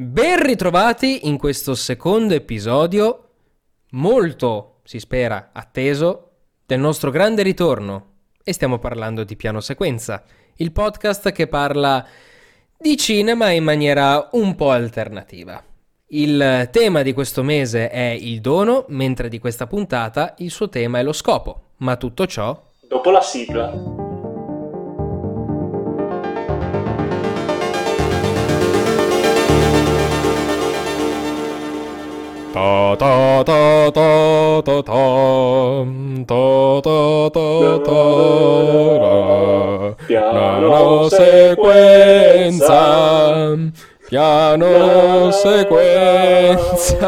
Ben 0.00 0.40
ritrovati 0.40 1.26
in 1.26 1.38
questo 1.38 1.74
secondo 1.74 2.32
episodio, 2.32 3.30
molto, 3.90 4.76
si 4.84 5.00
spera, 5.00 5.50
atteso, 5.52 6.28
del 6.64 6.78
nostro 6.78 7.10
grande 7.10 7.42
ritorno. 7.42 8.12
E 8.44 8.52
stiamo 8.52 8.78
parlando 8.78 9.24
di 9.24 9.34
Piano 9.34 9.58
Sequenza, 9.58 10.22
il 10.58 10.70
podcast 10.70 11.32
che 11.32 11.48
parla 11.48 12.06
di 12.78 12.96
cinema 12.96 13.50
in 13.50 13.64
maniera 13.64 14.28
un 14.34 14.54
po' 14.54 14.70
alternativa. 14.70 15.60
Il 16.10 16.68
tema 16.70 17.02
di 17.02 17.12
questo 17.12 17.42
mese 17.42 17.90
è 17.90 18.16
il 18.20 18.40
dono, 18.40 18.84
mentre 18.90 19.28
di 19.28 19.40
questa 19.40 19.66
puntata 19.66 20.36
il 20.38 20.52
suo 20.52 20.68
tema 20.68 21.00
è 21.00 21.02
lo 21.02 21.12
scopo. 21.12 21.70
Ma 21.78 21.96
tutto 21.96 22.24
ciò... 22.28 22.70
Dopo 22.86 23.10
la 23.10 23.20
sigla. 23.20 24.07
Ta 32.58 32.96
ta 32.98 33.44
ta 33.44 33.92
ta 33.92 34.62
ta 34.62 34.82
ta 34.82 34.98
ta 36.26 36.80
ta 36.82 37.30
ta 37.30 37.78
ta. 37.84 38.02
Piano 40.04 41.08
sequenza. 41.08 42.74
Piano 44.08 45.30
sequenza. 45.30 47.06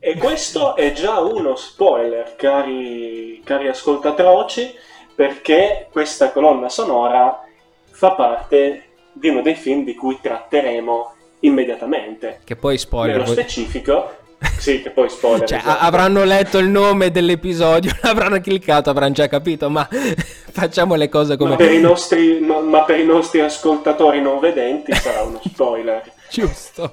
E 0.00 0.16
questo 0.18 0.74
è 0.74 0.90
già 0.90 1.20
uno 1.20 1.54
spoiler, 1.54 2.34
cari, 2.34 3.40
cari 3.44 3.68
ascoltatroci, 3.68 4.74
perché 5.14 5.86
questa 5.92 6.32
colonna 6.32 6.68
sonora 6.68 7.40
fa 7.84 8.10
parte 8.10 8.82
di 9.12 9.28
uno 9.28 9.42
dei 9.42 9.54
film 9.54 9.84
di 9.84 9.94
cui 9.94 10.18
tratteremo 10.20 11.12
immediatamente. 11.40 12.40
Che 12.44 12.56
poi 12.56 12.78
spoiler 12.78 13.18
Nello 13.18 13.32
specifico, 13.32 14.16
sì, 14.58 14.82
che 14.82 14.90
poi 14.90 15.08
spoiler. 15.08 15.46
Cioè, 15.46 15.58
esatto. 15.58 15.84
avranno 15.84 16.24
letto 16.24 16.58
il 16.58 16.68
nome 16.68 17.10
dell'episodio, 17.10 17.92
avranno 18.02 18.40
cliccato, 18.40 18.90
avranno 18.90 19.12
già 19.12 19.28
capito, 19.28 19.68
ma 19.68 19.86
facciamo 19.90 20.94
le 20.94 21.08
cose 21.08 21.32
ma, 21.32 21.38
come 21.38 21.56
per 21.56 21.72
i 21.72 21.80
nostri, 21.80 22.40
ma, 22.40 22.60
ma 22.60 22.82
per 22.82 22.98
i 22.98 23.04
nostri 23.04 23.40
ascoltatori 23.40 24.20
non 24.20 24.38
vedenti 24.38 24.92
sarà 24.94 25.22
uno 25.22 25.40
spoiler. 25.44 26.12
giusto. 26.30 26.90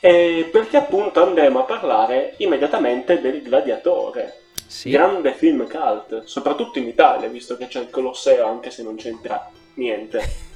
E 0.00 0.48
perché 0.50 0.76
appunto 0.76 1.22
andremo 1.22 1.60
a 1.60 1.64
parlare 1.64 2.34
immediatamente 2.38 3.20
del 3.20 3.42
Gladiatore. 3.42 4.40
Sì. 4.66 4.90
Grande 4.90 5.34
film 5.34 5.68
cult, 5.68 6.24
soprattutto 6.24 6.80
in 6.80 6.88
Italia, 6.88 7.28
visto 7.28 7.56
che 7.56 7.68
c'è 7.68 7.80
il 7.80 7.90
Colosseo, 7.90 8.46
anche 8.48 8.70
se 8.70 8.82
non 8.82 8.96
c'entra 8.96 9.48
niente 9.74 10.52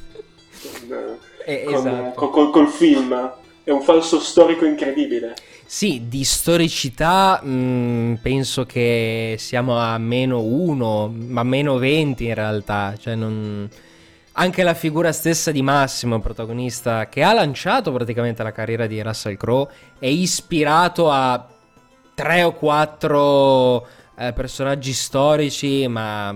Eh, 1.44 1.64
con- 1.64 1.74
esatto. 1.74 2.12
con- 2.14 2.30
col, 2.30 2.50
col 2.50 2.68
film. 2.68 3.32
È 3.64 3.70
un 3.70 3.82
falso 3.82 4.18
storico 4.18 4.64
incredibile. 4.64 5.34
Sì, 5.66 6.08
di 6.08 6.24
storicità 6.24 7.42
mh, 7.42 8.20
penso 8.22 8.64
che 8.64 9.36
siamo 9.38 9.78
a 9.78 9.98
meno 9.98 10.40
1, 10.40 11.14
ma 11.28 11.42
meno 11.42 11.76
20 11.76 12.24
in 12.24 12.34
realtà. 12.34 12.94
Cioè 12.98 13.14
non... 13.14 13.68
Anche 14.32 14.62
la 14.62 14.72
figura 14.72 15.12
stessa 15.12 15.50
di 15.50 15.60
Massimo, 15.60 16.20
protagonista, 16.20 17.08
che 17.08 17.22
ha 17.22 17.34
lanciato 17.34 17.92
praticamente 17.92 18.42
la 18.42 18.52
carriera 18.52 18.86
di 18.86 19.02
Russell 19.02 19.36
Crowe, 19.36 19.68
è 19.98 20.06
ispirato 20.06 21.10
a 21.10 21.46
tre 22.14 22.42
o 22.44 22.52
quattro 22.52 23.86
eh, 24.16 24.32
personaggi 24.32 24.92
storici, 24.92 25.86
ma, 25.88 26.34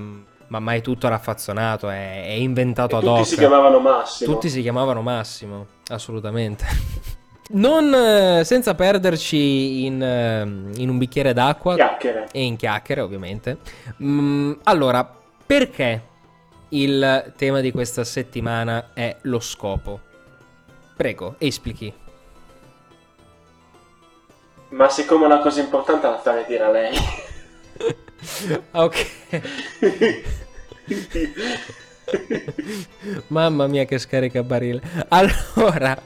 ma 0.53 0.59
mai 0.61 0.83
tutto 0.83 1.09
raffazzonato, 1.09 1.89
è, 1.89 2.25
è 2.27 2.33
inventato 2.33 2.97
E 2.97 2.99
ad 2.99 3.05
tutti 3.05 3.21
hoc. 3.21 3.27
si 3.27 3.37
chiamavano 3.37 3.81
Massimo. 3.81 4.33
Tutti 4.35 4.51
si 4.51 4.61
chiamavano 4.61 5.01
Massimo, 5.01 5.67
assolutamente. 5.89 6.67
Non 7.55 7.93
eh, 7.93 8.45
senza 8.45 8.75
perderci 8.75 9.85
in, 9.85 10.01
eh, 10.03 10.41
in 10.81 10.89
un 10.89 10.97
bicchiere 10.97 11.35
d'acqua 11.35 11.75
Chiacchiere. 11.75 12.29
e 12.33 12.43
in 12.45 12.57
chiacchiere, 12.57 13.03
ovviamente. 13.03 13.59
Mm, 14.03 14.53
allora, 14.63 15.07
perché 15.45 16.03
il 16.71 17.33
tema 17.37 17.61
di 17.61 17.71
questa 17.71 18.05
settimana 18.05 18.91
è 18.95 19.17
lo 19.23 19.41
scopo? 19.41 20.01
Prego, 20.97 21.35
esplichi. 21.39 21.93
Ma 24.71 24.89
siccome 24.89 25.25
è 25.25 25.27
una 25.27 25.41
cosa 25.41 25.61
importante 25.61 26.07
la 26.07 26.19
fare 26.21 26.47
dire 26.49 26.63
a 26.63 26.71
lei. 26.71 26.97
ok. 28.71 29.11
Mamma 33.29 33.67
mia 33.67 33.85
che 33.85 33.99
scarica 33.99 34.43
barile. 34.43 34.81
Allora, 35.09 36.01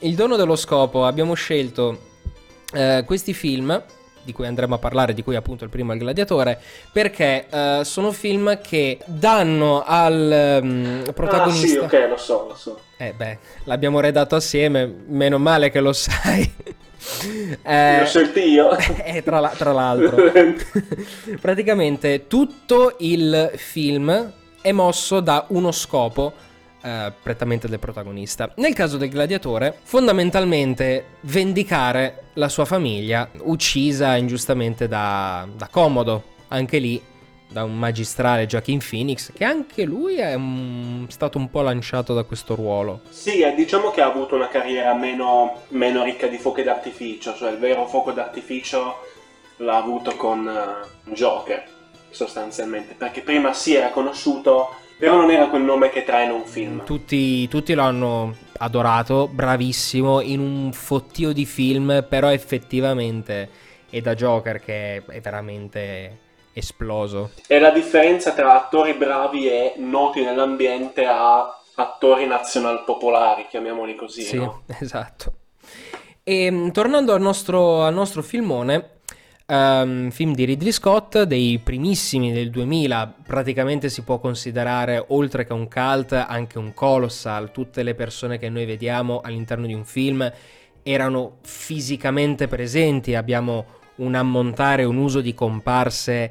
il 0.00 0.14
dono 0.14 0.36
dello 0.36 0.56
scopo, 0.56 1.04
abbiamo 1.04 1.34
scelto 1.34 2.10
eh, 2.72 3.02
questi 3.06 3.32
film 3.32 3.82
di 4.24 4.32
cui 4.32 4.46
andremo 4.46 4.76
a 4.76 4.78
parlare, 4.78 5.14
di 5.14 5.22
cui 5.22 5.34
appunto 5.34 5.64
il 5.64 5.70
primo 5.70 5.92
è 5.92 5.94
il 5.94 6.00
gladiatore, 6.00 6.60
perché 6.92 7.46
eh, 7.48 7.80
sono 7.84 8.12
film 8.12 8.60
che 8.60 8.98
danno 9.06 9.82
al 9.84 11.02
ah 11.06 11.12
protagonista... 11.12 11.66
sì, 11.66 11.76
ok, 11.76 12.08
lo 12.08 12.16
so, 12.16 12.46
lo 12.48 12.54
so. 12.54 12.80
Eh 12.96 13.12
beh, 13.16 13.38
l'abbiamo 13.64 13.98
redatto 14.00 14.36
assieme, 14.36 14.86
meno 15.08 15.38
male 15.38 15.70
che 15.70 15.80
lo 15.80 15.92
sai. 15.92 16.54
Eh, 17.62 17.98
L'ho 18.00 18.06
scelto 18.06 18.38
io. 18.38 18.76
eh, 19.04 19.22
tra, 19.22 19.40
la- 19.40 19.54
tra 19.56 19.72
l'altro. 19.72 20.16
Praticamente 21.40 22.26
tutto 22.26 22.96
il 22.98 23.50
film 23.56 24.32
è 24.60 24.72
mosso 24.72 25.20
da 25.20 25.46
uno 25.48 25.72
scopo 25.72 26.32
eh, 26.82 27.12
prettamente 27.22 27.68
del 27.68 27.78
protagonista. 27.78 28.52
Nel 28.56 28.74
caso 28.74 28.96
del 28.96 29.08
gladiatore, 29.08 29.76
fondamentalmente 29.82 31.04
vendicare 31.22 32.24
la 32.34 32.48
sua 32.48 32.64
famiglia 32.64 33.28
uccisa 33.40 34.16
ingiustamente 34.16 34.88
da, 34.88 35.46
da 35.56 35.68
Comodo, 35.70 36.22
anche 36.48 36.78
lì 36.78 37.00
da 37.52 37.64
un 37.64 37.78
magistrale 37.78 38.46
Joaquin 38.46 38.80
Phoenix, 38.80 39.30
che 39.32 39.44
anche 39.44 39.84
lui 39.84 40.16
è 40.16 40.34
un- 40.34 41.06
stato 41.08 41.38
un 41.38 41.50
po' 41.50 41.60
lanciato 41.62 42.14
da 42.14 42.24
questo 42.24 42.54
ruolo. 42.54 43.02
Sì, 43.10 43.40
eh, 43.40 43.54
diciamo 43.54 43.90
che 43.90 44.00
ha 44.00 44.06
avuto 44.06 44.34
una 44.34 44.48
carriera 44.48 44.94
meno, 44.94 45.62
meno 45.68 46.02
ricca 46.02 46.26
di 46.26 46.38
fuochi 46.38 46.62
d'artificio, 46.62 47.34
cioè 47.34 47.52
il 47.52 47.58
vero 47.58 47.86
fuoco 47.86 48.12
d'artificio 48.12 48.96
l'ha 49.58 49.76
avuto 49.76 50.16
con 50.16 50.48
eh, 50.48 51.12
Joker, 51.12 51.62
sostanzialmente, 52.10 52.94
perché 52.94 53.20
prima 53.20 53.52
sì 53.52 53.74
era 53.74 53.90
conosciuto, 53.90 54.74
però 54.98 55.16
non 55.16 55.30
era 55.30 55.48
quel 55.48 55.62
nome 55.62 55.90
che 55.90 56.04
trae 56.04 56.24
in 56.24 56.30
un 56.32 56.44
film. 56.44 56.84
Tutti, 56.84 57.48
tutti 57.48 57.74
lo 57.74 57.82
hanno 57.82 58.34
adorato, 58.58 59.28
bravissimo, 59.28 60.20
in 60.20 60.40
un 60.40 60.72
fottio 60.72 61.32
di 61.32 61.44
film, 61.44 62.06
però 62.08 62.30
effettivamente 62.30 63.48
è 63.90 64.00
da 64.00 64.14
Joker 64.14 64.60
che 64.60 65.02
è 65.04 65.20
veramente 65.20 66.18
esploso. 66.52 67.30
E 67.46 67.58
la 67.58 67.70
differenza 67.70 68.32
tra 68.32 68.54
attori 68.54 68.94
bravi 68.94 69.48
e 69.48 69.74
noti 69.76 70.22
nell'ambiente 70.22 71.04
a 71.06 71.56
attori 71.74 72.26
nazional 72.26 72.84
popolari, 72.84 73.46
chiamiamoli 73.48 73.94
così, 73.94 74.22
Sì, 74.22 74.36
no? 74.36 74.62
esatto. 74.80 75.32
E 76.22 76.50
mh, 76.50 76.72
tornando 76.72 77.14
al 77.14 77.20
nostro, 77.20 77.82
al 77.82 77.94
nostro 77.94 78.22
filmone, 78.22 78.98
ehm, 79.46 80.10
film 80.10 80.34
di 80.34 80.44
Ridley 80.44 80.70
Scott, 80.72 81.22
dei 81.22 81.58
primissimi 81.58 82.32
del 82.32 82.50
2000, 82.50 83.14
praticamente 83.26 83.88
si 83.88 84.02
può 84.02 84.18
considerare, 84.18 85.04
oltre 85.08 85.46
che 85.46 85.52
un 85.52 85.68
cult, 85.68 86.12
anche 86.12 86.58
un 86.58 86.72
colossal. 86.74 87.50
Tutte 87.50 87.82
le 87.82 87.94
persone 87.94 88.38
che 88.38 88.48
noi 88.48 88.66
vediamo 88.66 89.20
all'interno 89.22 89.66
di 89.66 89.74
un 89.74 89.84
film 89.84 90.30
erano 90.84 91.38
fisicamente 91.42 92.48
presenti, 92.48 93.14
abbiamo 93.14 93.66
un 93.96 94.14
ammontare, 94.14 94.84
un 94.84 94.96
uso 94.96 95.20
di 95.20 95.34
comparse 95.34 96.30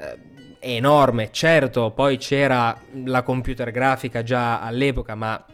eh, 0.00 0.18
enorme. 0.76 1.30
Certo, 1.30 1.90
poi 1.90 2.16
c'era 2.16 2.78
la 3.04 3.22
computer 3.22 3.70
grafica 3.70 4.22
già 4.22 4.60
all'epoca, 4.60 5.14
ma 5.14 5.44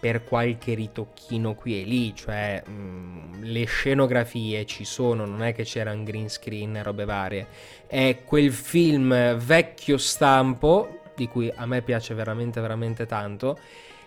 per 0.00 0.24
qualche 0.24 0.74
ritocchino 0.74 1.54
qui 1.54 1.80
e 1.80 1.84
lì, 1.84 2.12
cioè 2.12 2.60
mh, 2.66 3.42
le 3.42 3.64
scenografie 3.66 4.66
ci 4.66 4.84
sono, 4.84 5.24
non 5.26 5.44
è 5.44 5.54
che 5.54 5.62
c'era 5.62 5.92
un 5.92 6.02
green 6.02 6.28
screen 6.28 6.74
e 6.74 6.82
robe 6.82 7.04
varie. 7.04 7.46
È 7.86 8.22
quel 8.24 8.50
film 8.50 9.36
vecchio 9.36 9.98
stampo, 9.98 11.02
di 11.14 11.28
cui 11.28 11.52
a 11.54 11.66
me 11.66 11.82
piace 11.82 12.14
veramente, 12.14 12.60
veramente 12.60 13.06
tanto, 13.06 13.56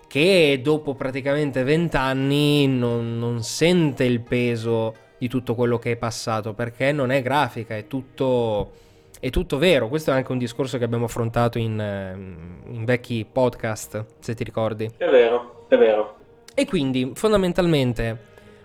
che 0.08 0.60
dopo 0.62 0.96
praticamente 0.96 1.64
vent'anni 1.64 2.68
non, 2.68 3.18
non 3.18 3.42
sente 3.42 4.04
il 4.04 4.20
peso 4.20 4.94
di 5.18 5.30
tutto 5.30 5.56
quello 5.56 5.80
che 5.80 5.94
è 5.94 5.96
passato, 5.96 6.54
perché 6.54 6.92
non 6.92 7.10
è 7.10 7.22
grafica, 7.22 7.78
è 7.78 7.88
tutto, 7.88 8.74
è 9.20 9.30
tutto 9.30 9.58
vero. 9.58 9.88
Questo 9.88 10.12
è 10.12 10.14
anche 10.14 10.32
un 10.32 10.38
discorso 10.38 10.78
che 10.78 10.84
abbiamo 10.84 11.06
affrontato 11.06 11.58
in, 11.58 11.80
eh, 11.80 12.72
in 12.72 12.86
vecchi 12.86 13.26
podcast, 13.30 14.06
se 14.20 14.34
ti 14.34 14.44
ricordi. 14.44 14.90
È 14.98 15.06
vero, 15.10 15.66
è 15.70 15.78
vero. 15.78 16.16
E 16.54 16.66
quindi 16.66 17.12
fondamentalmente 17.16 18.04
eh, 18.08 18.18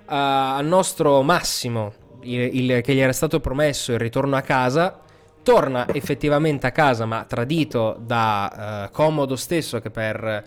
al 0.06 0.66
nostro 0.66 1.22
Massimo, 1.22 1.92
il, 2.22 2.70
il- 2.70 2.80
che 2.82 2.94
gli 2.94 3.00
era 3.00 3.12
stato 3.12 3.40
promesso 3.40 3.92
il 3.92 3.98
ritorno 3.98 4.36
a 4.36 4.42
casa, 4.42 5.00
torna 5.42 5.86
effettivamente 5.92 6.66
a 6.66 6.70
casa, 6.70 7.06
ma 7.06 7.24
tradito 7.24 7.96
da 7.98 8.86
eh, 8.86 8.90
Comodo 8.92 9.36
stesso 9.36 9.80
che 9.80 9.90
per 9.90 10.44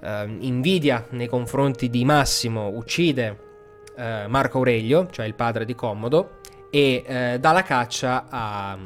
eh, 0.00 0.36
invidia 0.40 1.04
nei 1.10 1.26
confronti 1.26 1.90
di 1.90 2.04
Massimo 2.04 2.68
uccide 2.68 3.38
eh, 3.96 4.26
Marco 4.28 4.58
Aurelio, 4.58 5.08
cioè 5.10 5.26
il 5.26 5.34
padre 5.34 5.64
di 5.64 5.74
Commodo, 5.74 6.38
e 6.70 7.02
eh, 7.04 7.38
dà 7.40 7.52
la 7.52 7.62
caccia 7.62 8.26
a, 8.28 8.78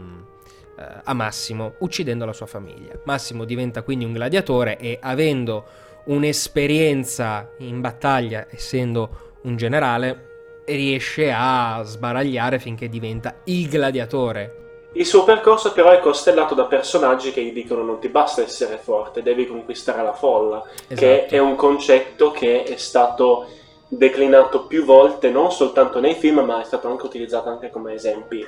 eh, 0.81 1.01
a 1.05 1.13
Massimo, 1.13 1.75
uccidendo 1.79 2.25
la 2.25 2.33
sua 2.33 2.47
famiglia. 2.47 2.95
Massimo 3.05 3.45
diventa 3.45 3.83
quindi 3.83 4.07
un 4.07 4.13
gladiatore 4.13 4.79
e 4.79 4.99
avendo 5.01 5.65
un'esperienza 6.05 7.51
in 7.59 7.81
battaglia, 7.83 8.47
essendo 8.51 9.39
un 9.43 9.57
generale, 9.57 10.29
riesce 10.65 11.33
a 11.35 11.83
sbaragliare 11.85 12.59
finché 12.59 12.89
diventa 12.89 13.41
il 13.45 13.69
gladiatore. 13.69 14.57
Il 14.93 15.07
suo 15.07 15.23
percorso 15.23 15.73
però 15.73 15.91
è 15.91 16.01
costellato 16.01 16.55
da 16.55 16.65
personaggi 16.65 17.31
che 17.31 17.43
gli 17.43 17.53
dicono 17.53 17.83
non 17.83 18.01
ti 18.01 18.09
basta 18.09 18.43
essere 18.43 18.79
forte, 18.79 19.23
devi 19.23 19.47
conquistare 19.47 20.03
la 20.03 20.15
folla, 20.15 20.65
esatto. 20.89 20.95
che 20.95 21.27
è 21.27 21.39
un 21.39 21.55
concetto 21.57 22.31
che 22.31 22.65
è 22.65 22.77
stato 22.77 23.47
declinato 23.87 24.67
più 24.67 24.85
volte, 24.85 25.31
non 25.31 25.53
soltanto 25.53 26.01
nei 26.01 26.15
film, 26.15 26.41
ma 26.41 26.61
è 26.61 26.65
stato 26.65 26.89
anche 26.89 27.05
utilizzato 27.07 27.51
anche 27.51 27.71
come 27.71 27.93
esempi 27.93 28.45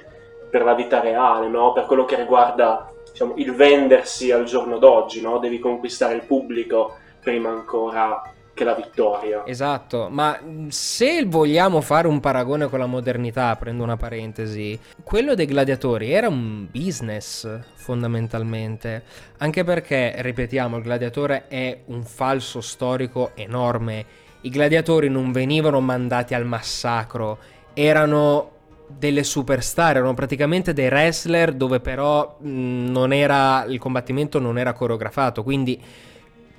per 0.52 0.64
la 0.64 0.74
vita 0.74 1.00
reale, 1.00 1.48
no? 1.48 1.72
per 1.72 1.86
quello 1.86 2.04
che 2.04 2.14
riguarda 2.14 2.92
diciamo, 3.10 3.32
il 3.36 3.54
vendersi 3.54 4.30
al 4.30 4.44
giorno 4.44 4.76
d'oggi, 4.76 5.22
no? 5.22 5.38
devi 5.38 5.58
conquistare 5.58 6.12
il 6.12 6.24
pubblico 6.24 6.96
prima 7.22 7.48
ancora 7.48 8.22
che 8.52 8.64
la 8.64 8.74
vittoria. 8.74 9.46
Esatto, 9.46 10.08
ma 10.10 10.38
se 10.68 11.24
vogliamo 11.24 11.80
fare 11.80 12.06
un 12.06 12.20
paragone 12.20 12.68
con 12.68 12.80
la 12.80 12.86
modernità, 12.86 13.56
prendo 13.56 13.82
una 13.82 13.96
parentesi, 13.96 14.78
quello 15.02 15.34
dei 15.34 15.46
gladiatori 15.46 16.12
era 16.12 16.28
un 16.28 16.68
business 16.70 17.48
fondamentalmente, 17.72 19.04
anche 19.38 19.64
perché, 19.64 20.16
ripetiamo, 20.18 20.76
il 20.76 20.82
gladiatore 20.82 21.48
è 21.48 21.80
un 21.86 22.02
falso 22.02 22.60
storico 22.60 23.30
enorme, 23.36 24.04
i 24.42 24.50
gladiatori 24.50 25.08
non 25.08 25.32
venivano 25.32 25.80
mandati 25.80 26.34
al 26.34 26.44
massacro, 26.44 27.38
erano 27.72 28.50
delle 28.98 29.24
superstar, 29.24 29.96
erano 29.96 30.14
praticamente 30.14 30.72
dei 30.72 30.86
wrestler 30.86 31.52
dove 31.52 31.80
però 31.80 32.38
era, 32.42 33.64
il 33.64 33.78
combattimento 33.78 34.38
non 34.38 34.58
era 34.58 34.72
coreografato, 34.72 35.42
quindi 35.42 35.80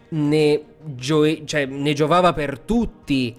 ne, 0.10 0.64
gio- 0.84 1.46
cioè, 1.46 1.66
ne 1.66 1.94
giovava 1.94 2.34
per 2.34 2.60
tutti 2.60 3.36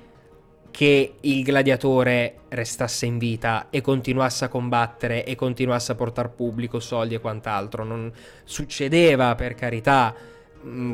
che 0.71 1.15
il 1.21 1.45
gladiatore 1.45 2.39
restasse 2.49 3.07
in 3.07 3.19
vita 3.19 3.69
e 3.71 3.81
continuasse 3.81 4.47
a 4.47 4.49
combattere 4.49 5.25
e 5.25 5.37
continuasse 5.37 5.93
a 5.93 5.95
portare 5.95 6.31
pubblico, 6.31 6.81
soldi 6.81 7.15
e 7.15 7.21
quant'altro. 7.21 7.85
Non 7.85 8.13
succedeva, 8.43 9.37
per 9.37 9.55
carità, 9.55 10.13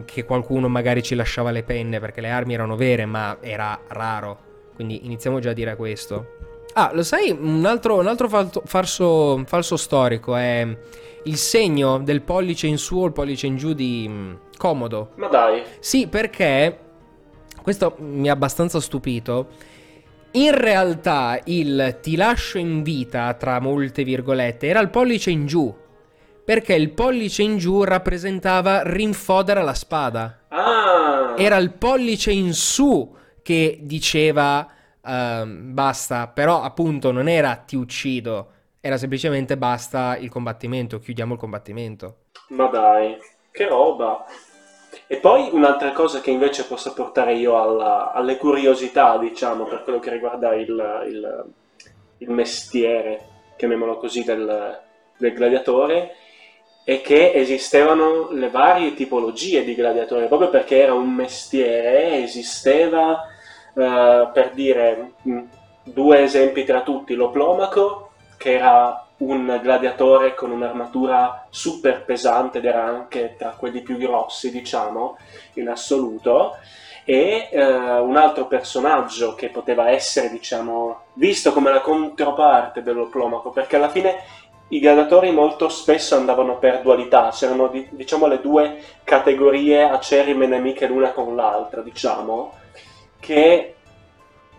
che 0.04 0.24
qualcuno 0.24 0.68
magari 0.68 1.02
ci 1.02 1.14
lasciava 1.14 1.50
le 1.50 1.62
penne 1.62 1.98
perché 1.98 2.20
le 2.20 2.28
armi 2.28 2.52
erano 2.52 2.76
vere, 2.76 3.06
ma 3.06 3.38
era 3.40 3.80
raro. 3.88 4.48
Quindi 4.74 5.06
iniziamo 5.06 5.38
già 5.38 5.50
a 5.50 5.54
dire 5.54 5.76
questo. 5.76 6.49
Ah, 6.74 6.90
lo 6.92 7.02
sai, 7.02 7.30
un 7.30 7.64
altro, 7.64 7.98
un 7.98 8.06
altro 8.06 8.28
falso, 8.28 9.42
falso, 9.44 9.76
storico 9.76 10.36
è 10.36 10.66
il 11.24 11.36
segno 11.36 11.98
del 11.98 12.22
pollice 12.22 12.66
in 12.66 12.78
su 12.78 12.98
o 12.98 13.06
il 13.06 13.12
pollice 13.12 13.46
in 13.46 13.56
giù 13.56 13.72
di 13.72 14.06
mm, 14.08 14.32
Comodo. 14.56 15.10
Ma 15.16 15.28
dai. 15.28 15.62
Sì, 15.80 16.06
perché 16.06 16.78
questo 17.62 17.96
mi 17.98 18.28
ha 18.28 18.32
abbastanza 18.32 18.80
stupito. 18.80 19.48
In 20.32 20.56
realtà 20.56 21.40
il 21.44 21.98
ti 22.00 22.14
lascio 22.14 22.58
in 22.58 22.82
vita, 22.82 23.34
tra 23.34 23.58
molte 23.58 24.04
virgolette, 24.04 24.68
era 24.68 24.80
il 24.80 24.90
pollice 24.90 25.30
in 25.30 25.46
giù. 25.46 25.74
Perché 26.44 26.74
il 26.74 26.90
pollice 26.90 27.42
in 27.42 27.58
giù 27.58 27.82
rappresentava 27.82 28.82
rinfodera 28.84 29.62
la 29.62 29.74
spada. 29.74 30.44
Ah. 30.48 31.34
Era 31.36 31.56
il 31.56 31.72
pollice 31.72 32.30
in 32.30 32.52
su 32.54 33.16
che 33.42 33.80
diceva 33.82 34.68
uh, 35.02 35.46
basta, 35.46 36.28
però 36.28 36.62
appunto 36.62 37.12
non 37.12 37.28
era 37.28 37.54
ti 37.56 37.76
uccido, 37.76 38.50
era 38.80 38.96
semplicemente 38.96 39.56
basta 39.56 40.16
il 40.16 40.30
combattimento, 40.30 40.98
chiudiamo 40.98 41.34
il 41.34 41.38
combattimento. 41.38 42.16
Ma 42.48 42.66
dai, 42.66 43.16
che 43.50 43.68
roba. 43.68 44.24
E 45.06 45.16
poi 45.16 45.50
un'altra 45.52 45.92
cosa 45.92 46.20
che 46.20 46.30
invece 46.30 46.64
posso 46.64 46.92
portare 46.92 47.34
io 47.34 47.60
alla, 47.60 48.12
alle 48.12 48.36
curiosità, 48.36 49.18
diciamo, 49.18 49.64
per 49.64 49.82
quello 49.82 49.98
che 49.98 50.10
riguarda 50.10 50.54
il, 50.54 51.04
il, 51.08 51.44
il 52.18 52.30
mestiere, 52.30 53.26
chiamiamolo 53.56 53.98
così, 53.98 54.24
del, 54.24 54.80
del 55.16 55.32
gladiatore, 55.32 56.14
è 56.84 57.00
che 57.02 57.32
esistevano 57.34 58.30
le 58.30 58.50
varie 58.50 58.94
tipologie 58.94 59.62
di 59.64 59.74
gladiatore, 59.74 60.26
proprio 60.26 60.48
perché 60.48 60.80
era 60.80 60.94
un 60.94 61.12
mestiere, 61.12 62.22
esisteva, 62.22 63.26
uh, 63.74 64.32
per 64.32 64.50
dire, 64.54 65.12
due 65.82 66.22
esempi 66.22 66.64
tra 66.64 66.82
tutti, 66.82 67.14
l'oplomaco, 67.14 68.10
che 68.36 68.54
era 68.54 69.04
un 69.18 69.58
gladiatore 69.62 70.34
con 70.34 70.50
un'armatura 70.50 71.46
super 71.50 72.04
pesante 72.04 72.58
ed 72.58 72.64
era 72.64 72.84
anche 72.84 73.34
tra 73.36 73.50
quelli 73.50 73.82
più 73.82 73.96
grossi, 73.98 74.50
diciamo, 74.50 75.18
in 75.54 75.68
assoluto, 75.68 76.56
e 77.04 77.48
eh, 77.50 77.64
un 77.98 78.16
altro 78.16 78.46
personaggio 78.46 79.34
che 79.34 79.48
poteva 79.48 79.90
essere, 79.90 80.30
diciamo, 80.30 81.00
visto 81.14 81.52
come 81.52 81.70
la 81.70 81.80
controparte 81.80 82.82
dell'oplomaco, 82.82 83.50
perché 83.50 83.76
alla 83.76 83.88
fine 83.90 84.22
i 84.68 84.78
gladiatori 84.78 85.32
molto 85.32 85.68
spesso 85.68 86.16
andavano 86.16 86.58
per 86.58 86.80
dualità, 86.80 87.30
c'erano 87.32 87.70
diciamo 87.90 88.26
le 88.26 88.40
due 88.40 88.80
categorie 89.02 89.82
acerrime 89.82 90.46
nemiche 90.46 90.86
l'una 90.86 91.10
con 91.10 91.34
l'altra, 91.34 91.82
diciamo, 91.82 92.52
che 93.20 93.74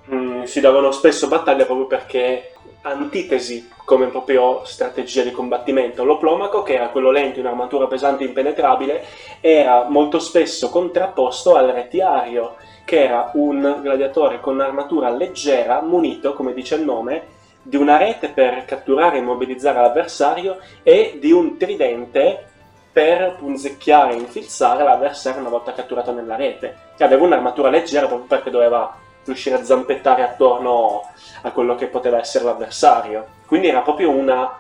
mh, 0.06 0.16
mm, 0.16 0.44
si 0.44 0.62
davano 0.62 0.92
spesso 0.92 1.28
battaglia 1.28 1.66
proprio 1.66 1.88
perché 1.88 2.54
antitesi 2.84 3.70
come 3.86 4.08
proprio 4.08 4.64
strategia 4.64 5.24
di 5.24 5.32
combattimento. 5.32 6.04
L'oplomaco, 6.04 6.64
che 6.64 6.74
era 6.74 6.90
quello 6.90 7.12
lento 7.12 7.40
in 7.40 7.46
armatura 7.46 7.88
pesante 7.88 8.24
e 8.24 8.28
impenetrabile, 8.28 9.04
era 9.40 9.88
molto 9.90 10.20
spesso 10.20 10.70
contrapposto 10.70 11.56
al 11.56 11.68
retiario, 11.68 12.56
che 12.86 13.04
era 13.04 13.32
un 13.34 13.80
gladiatore 13.82 14.40
con 14.40 14.56
un'armatura 14.56 15.10
leggera, 15.10 15.82
munito, 15.82 16.34
come 16.34 16.54
dice 16.54 16.76
il 16.76 16.84
nome, 16.84 17.40
di 17.62 17.76
una 17.76 17.98
rete 17.98 18.30
per 18.30 18.66
catturare 18.66 19.18
e 19.18 19.20
immobilizzare 19.20 19.82
l'avversario 19.82 20.58
e 20.82 21.18
di 21.20 21.32
un 21.32 21.58
tridente 21.58 22.51
per 22.92 23.36
punzecchiare 23.38 24.14
e 24.14 24.18
infilzare 24.18 24.84
l'avversario 24.84 25.40
una 25.40 25.50
volta 25.50 25.74
catturato 25.74 26.12
nella 26.12 26.36
rete. 26.36 26.76
Che 26.96 27.04
aveva 27.04 27.26
un'armatura 27.26 27.70
leggera 27.70 28.08
proprio 28.08 28.28
perché 28.28 28.50
doveva 28.50 28.96
riuscire 29.24 29.56
a 29.56 29.64
zampettare 29.64 30.24
attorno 30.24 31.04
a 31.44 31.52
quello 31.52 31.76
che 31.76 31.88
poteva 31.88 32.20
essere 32.20 32.46
l'avversario. 32.46 33.26
Quindi 33.46 33.68
era 33.68 33.82
proprio 33.82 34.10
una... 34.10 34.58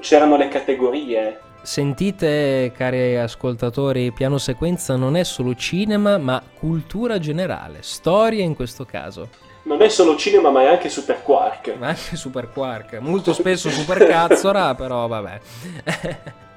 c'erano 0.00 0.36
le 0.36 0.48
categorie. 0.48 1.40
Sentite, 1.62 2.72
cari 2.76 3.16
ascoltatori, 3.16 4.10
piano 4.10 4.36
sequenza 4.38 4.96
non 4.96 5.16
è 5.16 5.22
solo 5.22 5.54
cinema, 5.54 6.18
ma 6.18 6.42
cultura 6.58 7.18
generale, 7.18 7.78
storia 7.82 8.42
in 8.42 8.56
questo 8.56 8.84
caso. 8.84 9.28
Non 9.64 9.80
è 9.80 9.88
solo 9.88 10.16
cinema, 10.16 10.50
ma 10.50 10.62
è 10.62 10.66
anche 10.66 10.88
Super 10.88 11.22
Quark. 11.22 11.76
Ma 11.78 11.88
anche 11.88 12.16
Super 12.16 12.50
Quark, 12.50 12.94
molto 12.98 13.32
spesso 13.32 13.70
Super 13.70 14.04
Cazzora, 14.06 14.74
però 14.74 15.06
vabbè. 15.06 15.40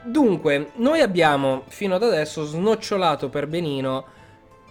Dunque, 0.06 0.72
noi 0.76 1.02
abbiamo 1.02 1.64
fino 1.68 1.96
ad 1.96 2.04
adesso 2.04 2.46
snocciolato 2.46 3.30
per 3.30 3.48
benino 3.48 4.06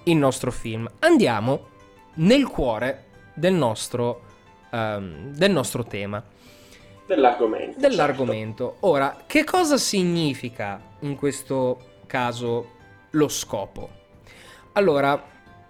il 0.04 0.16
nostro 0.16 0.52
film. 0.52 0.88
Andiamo 1.00 1.68
nel 2.14 2.46
cuore 2.46 3.06
del 3.34 3.52
nostro, 3.52 4.22
um, 4.70 5.32
del 5.34 5.50
nostro 5.50 5.84
tema. 5.84 6.22
Dell'argomento. 7.06 7.80
Dell'argomento. 7.80 8.70
Certo. 8.70 8.86
Ora, 8.86 9.16
che 9.26 9.42
cosa 9.42 9.76
significa 9.76 10.80
in 11.00 11.16
questo 11.16 11.80
caso 12.06 12.70
lo 13.10 13.26
scopo? 13.26 13.90
Allora, 14.74 15.20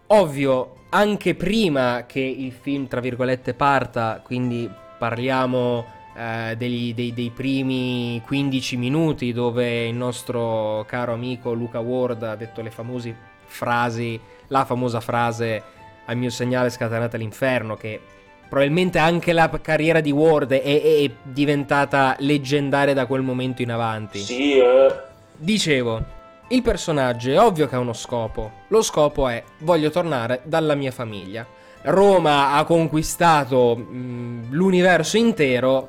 ovvio, 0.09 0.83
anche 0.90 1.35
prima 1.35 2.04
che 2.06 2.21
il 2.21 2.52
film, 2.52 2.87
tra 2.87 3.00
virgolette, 3.00 3.54
parta, 3.54 4.21
quindi 4.23 4.71
parliamo 4.99 5.94
eh, 6.16 6.54
degli, 6.56 6.94
dei, 6.94 7.12
dei, 7.12 7.30
primi 7.30 8.23
15 8.25 8.76
minuti 8.76 9.33
dove 9.33 9.87
il 9.87 9.94
nostro 9.94 10.85
caro 10.87 11.12
amico 11.12 11.52
Luca 11.52 11.80
Ward 11.80 12.23
ha 12.23 12.37
detto 12.37 12.62
le 12.62 12.71
famose 12.71 13.14
frasi, 13.47 14.18
la 14.49 14.64
famosa 14.64 15.00
frase 15.00 15.62
al 16.06 16.16
mio 16.16 16.30
segnale 16.30 16.71
scatenate 16.71 17.16
l'inferno, 17.16 17.76
che 17.76 18.00
probabilmente 18.49 18.99
anche 18.99 19.33
la 19.33 19.49
carriera 19.61 20.00
di 20.00 20.11
Ward 20.12 20.52
è, 20.52 20.61
è 20.62 21.11
diventata 21.23 22.14
leggendaria 22.18 22.94
da 22.94 23.06
quel 23.06 23.23
momento 23.23 23.62
in 23.62 23.71
avanti. 23.71 24.18
Sì, 24.21 24.59
eh. 24.59 24.94
Dicevo, 25.37 26.04
il 26.49 26.62
personaggio 26.62 27.30
è 27.30 27.40
ovvio 27.40 27.66
che 27.66 27.75
ha 27.75 27.80
uno 27.80 27.94
scopo. 27.94 28.50
Lo 28.68 28.83
scopo 28.83 29.28
è 29.28 29.42
voglio 29.61 29.90
tornare 29.90 30.40
dalla 30.44 30.75
mia 30.75 30.90
famiglia. 30.90 31.47
Roma 31.83 32.52
ha 32.52 32.64
conquistato 32.64 33.76
mh, 33.76 34.49
l'universo 34.50 35.16
intero, 35.16 35.88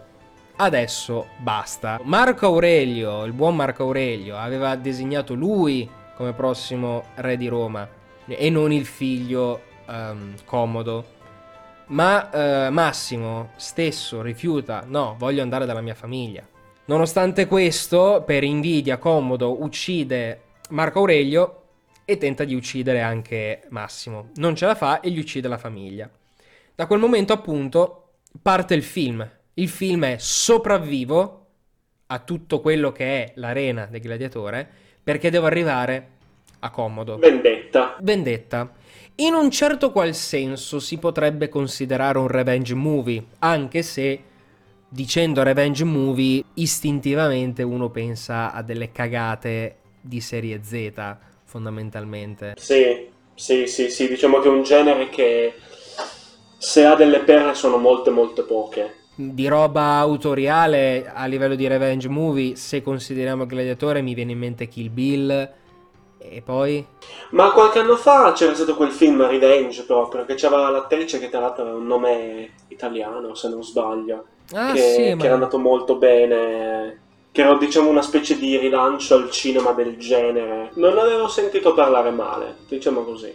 adesso 0.58 1.28
basta. 1.38 2.00
Marco 2.04 2.46
Aurelio, 2.48 3.24
il 3.26 3.34
buon 3.34 3.56
Marco 3.56 3.84
Aurelio, 3.84 4.38
aveva 4.38 4.76
designato 4.76 5.34
lui 5.34 5.90
come 6.16 6.34
prossimo 6.34 7.06
re 7.16 7.38
di 7.38 7.48
Roma 7.48 7.88
e 8.28 8.50
non 8.50 8.72
il 8.72 8.86
figlio 8.86 9.62
ehm, 9.88 10.36
comodo. 10.46 11.14
Ma 11.88 12.30
eh, 12.66 12.70
Massimo 12.70 13.52
stesso 13.58 14.22
rifiuta, 14.22 14.84
no, 14.88 15.16
voglio 15.18 15.42
andare 15.42 15.66
dalla 15.66 15.82
mia 15.82 15.94
famiglia. 15.94 16.44
Nonostante 16.86 17.48
questo, 17.48 18.24
per 18.26 18.44
invidia, 18.44 18.98
Comodo 18.98 19.64
uccide 19.64 20.42
Marco 20.70 21.00
Aurelio 21.00 21.62
e 22.06 22.18
tenta 22.18 22.44
di 22.44 22.54
uccidere 22.54 23.02
anche 23.02 23.64
Massimo. 23.70 24.30
Non 24.36 24.56
ce 24.56 24.68
la 24.68 24.76
fa 24.76 25.00
e 25.00 25.10
gli 25.10 25.18
uccide 25.18 25.48
la 25.48 25.58
famiglia. 25.58 26.10
Da 26.76 26.86
quel 26.86 27.00
momento, 27.00 27.34
appunto, 27.34 28.10
parte 28.42 28.76
il 28.76 28.84
film. 28.84 29.28
Il 29.58 29.70
film 29.70 30.04
è 30.04 30.16
sopravvivo 30.20 31.46
a 32.08 32.20
tutto 32.20 32.60
quello 32.60 32.92
che 32.92 33.24
è 33.24 33.32
l'arena 33.36 33.86
del 33.86 34.02
gladiatore 34.02 34.68
perché 35.02 35.30
devo 35.30 35.46
arrivare 35.46 36.10
a 36.60 36.70
Comodo. 36.70 37.18
Vendetta. 37.18 37.96
Vendetta. 38.02 38.74
In 39.16 39.34
un 39.34 39.50
certo 39.50 39.92
qual 39.92 40.14
senso 40.14 40.82
si 40.82 40.98
potrebbe 40.98 41.48
considerare 41.48 42.18
un 42.18 42.28
revenge 42.28 42.74
movie, 42.74 43.24
anche 43.40 43.82
se 43.82 44.22
dicendo 44.90 45.42
revenge 45.42 45.86
movie 45.86 46.44
istintivamente 46.56 47.64
uno 47.64 47.90
pensa 47.90 48.52
a 48.52 48.62
delle 48.62 48.92
cagate 48.92 49.78
di 50.02 50.20
serie 50.20 50.60
Z 50.64 50.92
fondamentalmente. 51.46 52.56
Sì, 52.58 53.08
sì, 53.34 53.68
sì, 53.68 53.90
sì, 53.90 54.10
diciamo 54.10 54.40
che 54.40 54.50
è 54.50 54.52
un 54.52 54.64
genere 54.64 55.08
che 55.08 55.54
se 56.58 56.84
ha 56.84 56.96
delle 56.96 57.20
perle 57.20 57.54
sono 57.54 57.78
molte 57.78 58.10
molte 58.10 58.42
poche. 58.42 59.04
Di 59.18 59.48
roba 59.48 59.98
autoriale 59.98 61.10
a 61.14 61.26
livello 61.26 61.56
di 61.56 61.68
revenge 61.68 62.10
movie, 62.10 62.56
se 62.56 62.82
consideriamo 62.82 63.46
Gladiatore 63.46 64.02
mi 64.02 64.14
viene 64.14 64.34
in 64.34 64.40
mente 64.40 64.68
Kill 64.68 64.92
Bill 64.92 65.54
e 66.18 66.42
poi? 66.42 66.86
Ma 67.32 67.52
qualche 67.52 67.80
anno 67.80 67.96
fa 67.96 68.34
c'era 68.34 68.54
stato 68.54 68.76
quel 68.76 68.92
film 68.92 69.26
Revenge 69.26 69.84
proprio, 69.84 70.26
che 70.26 70.36
c'era 70.36 70.70
l'attrice 70.70 71.20
che 71.20 71.30
tra 71.30 71.40
l'altro 71.40 71.64
aveva 71.64 71.78
un 71.78 71.88
nome 71.88 72.50
italiano, 72.68 73.34
se 73.36 73.48
non 73.48 73.64
sbaglio, 73.64 74.26
Ah 74.54 74.74
che, 74.74 74.80
sì, 74.80 75.02
che 75.04 75.16
ma... 75.16 75.24
era 75.24 75.34
andato 75.36 75.58
molto 75.58 75.96
bene, 75.96 77.02
che 77.32 77.42
era 77.42 77.58
diciamo 77.58 77.90
una 77.90 78.02
specie 78.02 78.38
di 78.38 78.58
rilancio 78.58 79.16
al 79.16 79.32
cinema 79.32 79.72
del 79.72 79.98
genere. 79.98 80.72
Non 80.76 80.98
avevo 80.98 81.28
sentito 81.28 81.74
parlare 81.74 82.12
male, 82.12 82.58
diciamo 82.68 83.02
così. 83.02 83.34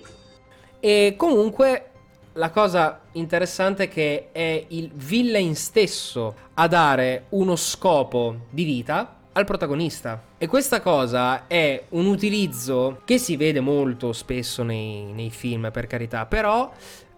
E 0.78 1.14
comunque 1.16 1.89
la 2.34 2.50
cosa 2.50 3.00
interessante 3.12 3.84
è 3.84 3.88
che 3.88 4.28
è 4.32 4.64
il 4.68 4.90
villain 4.92 5.54
stesso 5.56 6.34
a 6.54 6.66
dare 6.68 7.24
uno 7.30 7.56
scopo 7.56 8.46
di 8.50 8.64
vita 8.64 9.16
al 9.32 9.44
protagonista. 9.44 10.22
E 10.38 10.46
questa 10.46 10.80
cosa 10.80 11.46
è 11.46 11.84
un 11.90 12.06
utilizzo 12.06 13.02
che 13.04 13.18
si 13.18 13.36
vede 13.36 13.60
molto 13.60 14.12
spesso 14.12 14.62
nei, 14.62 15.12
nei 15.12 15.30
film, 15.30 15.70
per 15.72 15.86
carità, 15.86 16.26
però 16.26 16.70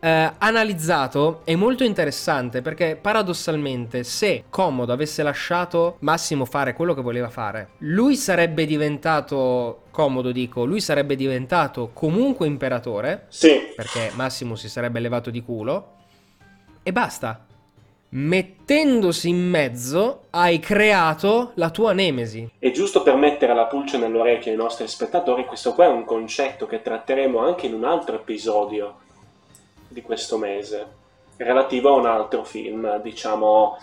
eh, 0.04 0.32
analizzato 0.38 1.42
è 1.44 1.54
molto 1.54 1.84
interessante 1.84 2.60
perché 2.60 2.98
paradossalmente 3.00 4.02
se 4.02 4.44
Comodo 4.50 4.92
avesse 4.92 5.22
lasciato 5.22 5.96
Massimo 6.00 6.44
fare 6.44 6.74
quello 6.74 6.92
che 6.92 7.02
voleva 7.02 7.28
fare, 7.28 7.70
lui 7.78 8.16
sarebbe 8.16 8.66
diventato, 8.66 9.82
Comodo 9.92 10.32
dico, 10.32 10.64
lui 10.64 10.80
sarebbe 10.80 11.14
diventato 11.14 11.90
comunque 11.92 12.48
imperatore, 12.48 13.26
Sì, 13.28 13.72
perché 13.76 14.10
Massimo 14.14 14.56
si 14.56 14.68
sarebbe 14.68 14.98
levato 14.98 15.30
di 15.30 15.40
culo, 15.40 15.92
e 16.82 16.90
basta. 16.90 17.46
Mettendosi 18.14 19.28
in 19.28 19.48
mezzo 19.48 20.24
hai 20.30 20.58
creato 20.58 21.52
la 21.54 21.70
tua 21.70 21.92
nemesi. 21.92 22.50
E 22.58 22.70
giusto 22.72 23.02
per 23.02 23.14
mettere 23.14 23.54
la 23.54 23.66
pulce 23.66 23.98
nell'orecchio 23.98 24.50
ai 24.50 24.56
nostri 24.56 24.86
spettatori, 24.88 25.46
questo 25.46 25.72
qua 25.72 25.86
è 25.86 25.88
un 25.88 26.04
concetto 26.04 26.66
che 26.66 26.82
tratteremo 26.82 27.38
anche 27.38 27.66
in 27.66 27.74
un 27.74 27.84
altro 27.84 28.16
episodio 28.16 28.96
di 29.92 30.02
questo 30.02 30.38
mese, 30.38 30.86
relativo 31.36 31.90
a 31.90 31.98
un 31.98 32.06
altro 32.06 32.44
film, 32.44 33.00
diciamo 33.00 33.76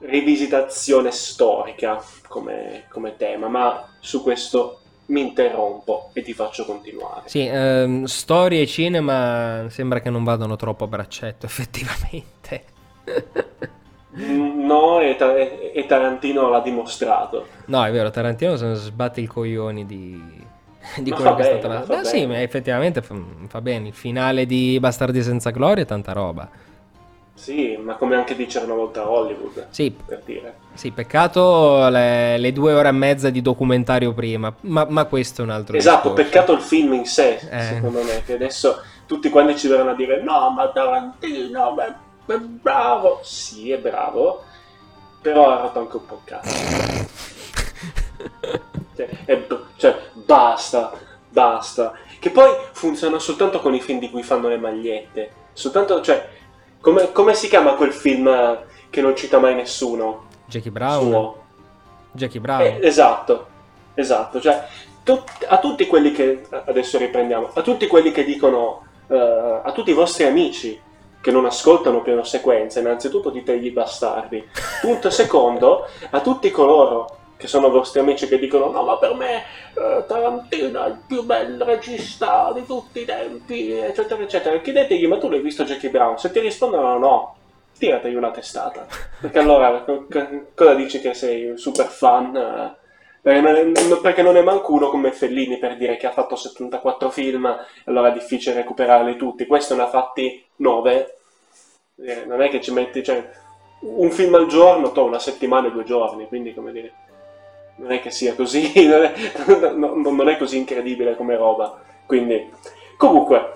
rivisitazione 0.00 1.10
storica 1.10 2.02
come, 2.28 2.84
come 2.88 3.16
tema, 3.16 3.48
ma 3.48 3.88
su 3.98 4.22
questo 4.22 4.80
mi 5.06 5.20
interrompo 5.20 6.10
e 6.12 6.22
ti 6.22 6.32
faccio 6.32 6.64
continuare. 6.64 7.22
Sì, 7.26 7.46
ehm, 7.46 8.04
storia 8.04 8.60
e 8.60 8.66
cinema 8.66 9.66
sembra 9.68 10.00
che 10.00 10.10
non 10.10 10.24
vadano 10.24 10.56
troppo 10.56 10.84
a 10.84 10.88
braccetto, 10.88 11.46
effettivamente. 11.46 12.64
Mm, 14.18 14.64
No, 14.66 15.00
e, 15.00 15.14
Ta- 15.16 15.36
e 15.36 15.84
Tarantino 15.86 16.48
l'ha 16.48 16.60
dimostrato. 16.60 17.46
No, 17.66 17.84
è 17.84 17.92
vero, 17.92 18.10
Tarantino 18.10 18.56
se 18.56 18.66
ne 18.66 18.74
sbatte 18.74 19.20
i 19.20 19.26
coglioni 19.26 19.86
di, 19.86 20.44
di 20.98 21.10
Ma 21.10 21.16
quello 21.16 21.34
che 21.34 21.42
è 21.42 21.46
bene, 21.46 21.58
stata 21.60 21.74
la... 21.94 22.00
Beh, 22.00 22.04
sì, 22.04 22.26
ma 22.26 22.40
effettivamente 22.40 23.02
fa, 23.02 23.14
fa 23.48 23.60
bene. 23.60 23.88
Il 23.88 23.94
finale 23.94 24.46
di 24.46 24.78
Bastardi 24.80 25.22
senza 25.22 25.50
gloria 25.50 25.82
è 25.82 25.86
tanta 25.86 26.12
roba. 26.12 26.48
Sì, 27.34 27.76
ma 27.76 27.94
come 27.96 28.16
anche 28.16 28.34
dicere 28.34 28.64
una 28.64 28.74
volta 28.76 29.08
Hollywood, 29.10 29.66
Sì, 29.68 29.90
per 30.06 30.22
dire. 30.24 30.54
sì 30.72 30.90
peccato 30.90 31.86
le, 31.90 32.38
le 32.38 32.52
due 32.52 32.72
ore 32.72 32.88
e 32.88 32.92
mezza 32.92 33.28
di 33.28 33.42
documentario 33.42 34.14
prima, 34.14 34.52
ma, 34.62 34.86
ma 34.88 35.04
questo 35.04 35.42
è 35.42 35.44
un 35.44 35.50
altro 35.50 35.76
Esatto, 35.76 36.08
discorso. 36.14 36.22
peccato 36.24 36.52
il 36.54 36.60
film 36.62 36.94
in 36.94 37.04
sé, 37.04 37.38
Eh. 37.50 37.60
secondo 37.60 38.02
me, 38.02 38.22
che 38.24 38.32
adesso 38.32 38.80
tutti 39.06 39.28
quanti 39.28 39.54
ci 39.58 39.68
verranno 39.68 39.90
a 39.90 39.94
dire 39.94 40.22
no, 40.22 40.48
ma 40.50 40.70
Tarantino 40.70 41.74
beh, 41.74 42.32
è 42.32 42.38
bravo. 42.38 43.20
Sì, 43.22 43.70
è 43.70 43.76
bravo, 43.78 44.42
però 45.20 45.50
ha 45.50 45.60
rotto 45.60 45.78
anche 45.78 45.96
un 45.96 46.06
po' 46.06 46.14
il 46.14 46.20
cazzo. 46.24 47.34
Cioè, 48.96 49.36
b- 49.36 49.60
cioè, 49.76 49.96
basta, 50.14 50.92
basta. 51.28 51.92
Che 52.18 52.30
poi 52.30 52.50
funziona 52.72 53.18
soltanto 53.18 53.60
con 53.60 53.74
i 53.74 53.80
film 53.80 53.98
di 53.98 54.10
cui 54.10 54.22
fanno 54.22 54.48
le 54.48 54.56
magliette. 54.56 55.30
Soltanto, 55.52 56.00
cioè, 56.00 56.28
come, 56.80 57.12
come 57.12 57.34
si 57.34 57.48
chiama 57.48 57.74
quel 57.74 57.92
film 57.92 58.26
eh, 58.28 58.64
che 58.90 59.00
non 59.02 59.14
cita 59.14 59.38
mai 59.38 59.54
nessuno? 59.54 60.24
Jackie 60.46 60.70
Brown. 60.70 61.10
Suo? 61.10 61.44
Jackie 62.12 62.40
Brown. 62.40 62.62
Eh, 62.62 62.78
esatto, 62.82 63.46
esatto. 63.94 64.40
Cioè, 64.40 64.64
tut- 65.02 65.44
a 65.46 65.58
tutti 65.58 65.86
quelli 65.86 66.12
che 66.12 66.46
adesso 66.64 66.98
riprendiamo, 66.98 67.50
a 67.52 67.62
tutti 67.62 67.86
quelli 67.86 68.10
che 68.12 68.24
dicono, 68.24 68.84
eh, 69.08 69.60
a 69.62 69.70
tutti 69.72 69.90
i 69.90 69.94
vostri 69.94 70.24
amici 70.24 70.80
che 71.20 71.30
non 71.32 71.44
ascoltano 71.44 72.02
piano 72.02 72.22
sequenza, 72.22 72.80
innanzitutto 72.80 73.30
ditegli 73.30 73.72
bastardi. 73.72 74.48
Punto 74.80 75.10
secondo, 75.10 75.86
a 76.10 76.20
tutti 76.20 76.50
coloro 76.50 77.16
che 77.36 77.46
sono 77.46 77.70
vostri 77.70 78.00
amici 78.00 78.26
che 78.28 78.38
dicono 78.38 78.70
no 78.70 78.82
ma 78.82 78.96
per 78.98 79.14
me 79.14 79.42
eh, 79.74 80.04
Tarantino 80.06 80.84
è 80.84 80.88
il 80.88 81.02
più 81.06 81.22
bel 81.24 81.60
regista 81.62 82.50
di 82.54 82.64
tutti 82.64 83.00
i 83.00 83.04
tempi 83.04 83.72
eccetera 83.72 84.22
eccetera. 84.22 84.58
Chiedetegli 84.60 85.06
ma 85.06 85.18
tu 85.18 85.28
l'hai 85.28 85.40
visto 85.40 85.64
Jackie 85.64 85.90
Brown? 85.90 86.18
Se 86.18 86.30
ti 86.30 86.40
rispondono 86.40 86.98
no 86.98 87.36
tirategli 87.78 88.14
una 88.14 88.30
testata. 88.30 88.86
Perché 89.20 89.38
allora 89.38 89.82
co- 89.82 90.06
co- 90.10 90.46
cosa 90.54 90.74
dici 90.74 91.00
che 91.00 91.14
sei 91.14 91.50
un 91.50 91.58
super 91.58 91.86
fan? 91.86 92.36
Eh? 92.36 92.84
perché 93.26 93.40
non, 93.40 93.56
è, 93.56 94.00
perché 94.00 94.22
non 94.22 94.36
è 94.36 94.42
manco 94.42 94.72
uno 94.72 94.88
come 94.88 95.10
Fellini 95.10 95.58
per 95.58 95.76
dire 95.76 95.96
che 95.96 96.06
ha 96.06 96.12
fatto 96.12 96.36
74 96.36 97.10
film 97.10 97.58
allora 97.84 98.10
è 98.10 98.12
difficile 98.12 98.56
recuperarli 98.56 99.16
tutti. 99.16 99.46
Questo 99.46 99.74
ne 99.74 99.82
ha 99.82 99.88
fatti 99.88 100.44
9 100.56 101.16
Eh, 101.98 102.24
non 102.24 102.42
è 102.42 102.48
che 102.48 102.60
ci 102.60 102.72
metti 102.72 103.02
cioè, 103.02 103.28
un 103.80 104.10
film 104.10 104.34
al 104.34 104.46
giorno 104.46 104.92
to, 104.92 105.04
una 105.04 105.18
settimana 105.18 105.68
e 105.68 105.72
due 105.72 105.84
giorni 105.84 106.28
quindi 106.28 106.54
come 106.54 106.72
dire 106.72 106.92
non 107.76 107.92
è 107.92 108.00
che 108.00 108.10
sia 108.10 108.34
così 108.34 108.72
non 108.86 109.02
è, 109.02 109.12
no- 109.74 109.94
non 109.94 110.28
è 110.28 110.36
così 110.36 110.56
incredibile 110.56 111.16
come 111.16 111.36
roba 111.36 111.80
quindi 112.06 112.50
comunque 112.96 113.52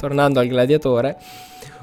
tornando 0.00 0.40
al 0.40 0.46
gladiatore, 0.46 1.18